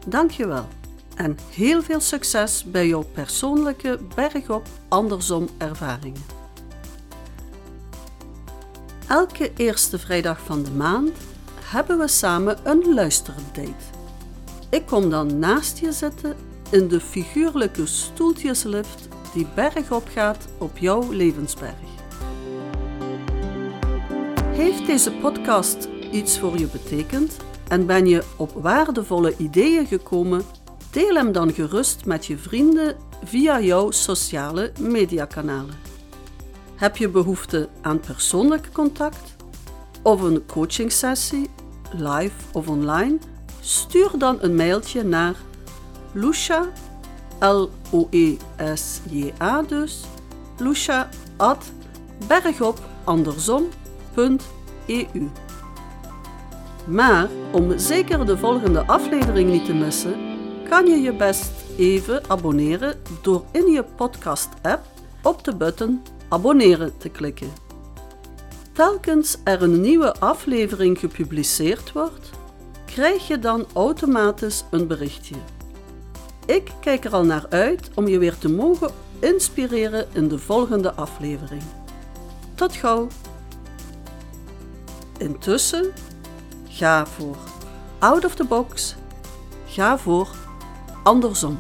Dankjewel 0.07 0.67
en 1.15 1.39
heel 1.51 1.83
veel 1.83 2.01
succes 2.01 2.65
bij 2.65 2.87
jouw 2.87 3.05
persoonlijke 3.13 3.99
bergop 4.15 4.67
andersom 4.89 5.49
ervaringen. 5.59 6.25
Elke 9.09 9.53
eerste 9.57 9.99
vrijdag 9.99 10.41
van 10.41 10.63
de 10.63 10.71
maand 10.71 11.17
hebben 11.63 11.99
we 11.99 12.09
samen 12.09 12.59
een 12.63 12.95
luisterdate. 12.95 13.75
Ik 14.71 14.87
kom 14.87 15.11
dan 15.11 15.39
naast 15.39 15.79
je 15.79 15.93
zitten 15.93 16.37
in 16.71 16.89
de 16.89 17.01
figuurlijke 17.01 17.87
stoeltjeslift 17.87 19.09
die 19.35 19.47
bergop 19.55 20.09
gaat 20.13 20.49
op 20.59 20.79
jouw 20.79 21.13
levensberg. 21.13 21.96
Heeft 24.57 24.87
deze 24.87 25.13
podcast 25.13 25.89
iets 26.13 26.39
voor 26.39 26.59
je 26.59 26.67
betekend 26.67 27.37
en 27.69 27.87
ben 27.87 28.07
je 28.07 28.25
op 28.37 28.53
waardevolle 28.53 29.37
ideeën 29.37 29.87
gekomen? 29.87 30.43
Deel 30.91 31.15
hem 31.15 31.33
dan 31.33 31.53
gerust 31.53 32.05
met 32.05 32.27
je 32.27 32.39
vrienden 32.39 32.97
via 33.25 33.61
jouw 33.61 33.91
sociale 33.91 34.73
mediakanalen. 34.81 35.75
Heb 36.75 36.97
je 36.97 37.09
behoefte 37.09 37.69
aan 37.83 38.01
persoonlijk 38.01 38.69
contact 38.73 39.37
of 40.03 40.21
een 40.21 40.47
coachingsessie, 40.47 41.51
live 41.93 42.35
of 42.53 42.69
online? 42.69 43.19
Stuur 43.61 44.11
dan 44.19 44.39
een 44.41 44.57
mailtje 44.57 45.03
naar 45.03 45.37
Lucia, 46.13 46.69
L-O-E-S-J-A 47.41 47.93
dus, 49.63 50.05
Lucia 50.59 51.09
at 51.37 51.73
bergopandersom.eu. 54.17 55.31
Maar 56.87 57.29
om 57.53 57.79
zeker 57.79 58.27
de 58.27 58.39
volgende 58.39 58.87
aflevering 58.87 59.51
niet 59.51 59.65
te 59.65 59.75
missen, 59.75 60.15
kan 60.69 60.87
je 60.87 61.01
je 61.01 61.13
best 61.13 61.51
even 61.77 62.23
abonneren 62.27 62.95
door 63.23 63.45
in 63.51 63.67
je 63.67 63.85
podcast-app 63.97 64.87
op 65.23 65.45
de 65.45 65.55
button 65.55 66.03
abonneren 66.29 66.99
te 66.99 67.09
klikken. 67.09 67.53
Telkens 68.73 69.37
er 69.45 69.63
een 69.63 69.81
nieuwe 69.81 70.15
aflevering 70.15 70.99
gepubliceerd 70.99 71.93
wordt, 71.93 72.31
krijg 72.85 73.27
je 73.27 73.39
dan 73.39 73.67
automatisch 73.75 74.65
een 74.71 74.87
berichtje. 74.87 75.35
Ik 76.47 76.71
kijk 76.81 77.05
er 77.05 77.13
al 77.13 77.25
naar 77.25 77.47
uit 77.49 77.91
om 77.95 78.09
je 78.09 78.19
weer 78.19 78.39
te 78.39 78.49
mogen 78.49 78.91
inspireren 79.19 80.07
in 80.13 80.29
de 80.29 80.39
volgende 80.39 80.93
aflevering. 80.93 81.63
Tot 82.55 82.73
gauw! 82.73 83.09
Intussen, 85.19 85.93
ga 86.69 87.07
voor 87.07 87.37
out 87.99 88.25
of 88.25 88.35
the 88.35 88.45
box, 88.45 88.95
ga 89.67 89.99
voor 89.99 90.29
andersom. 91.03 91.59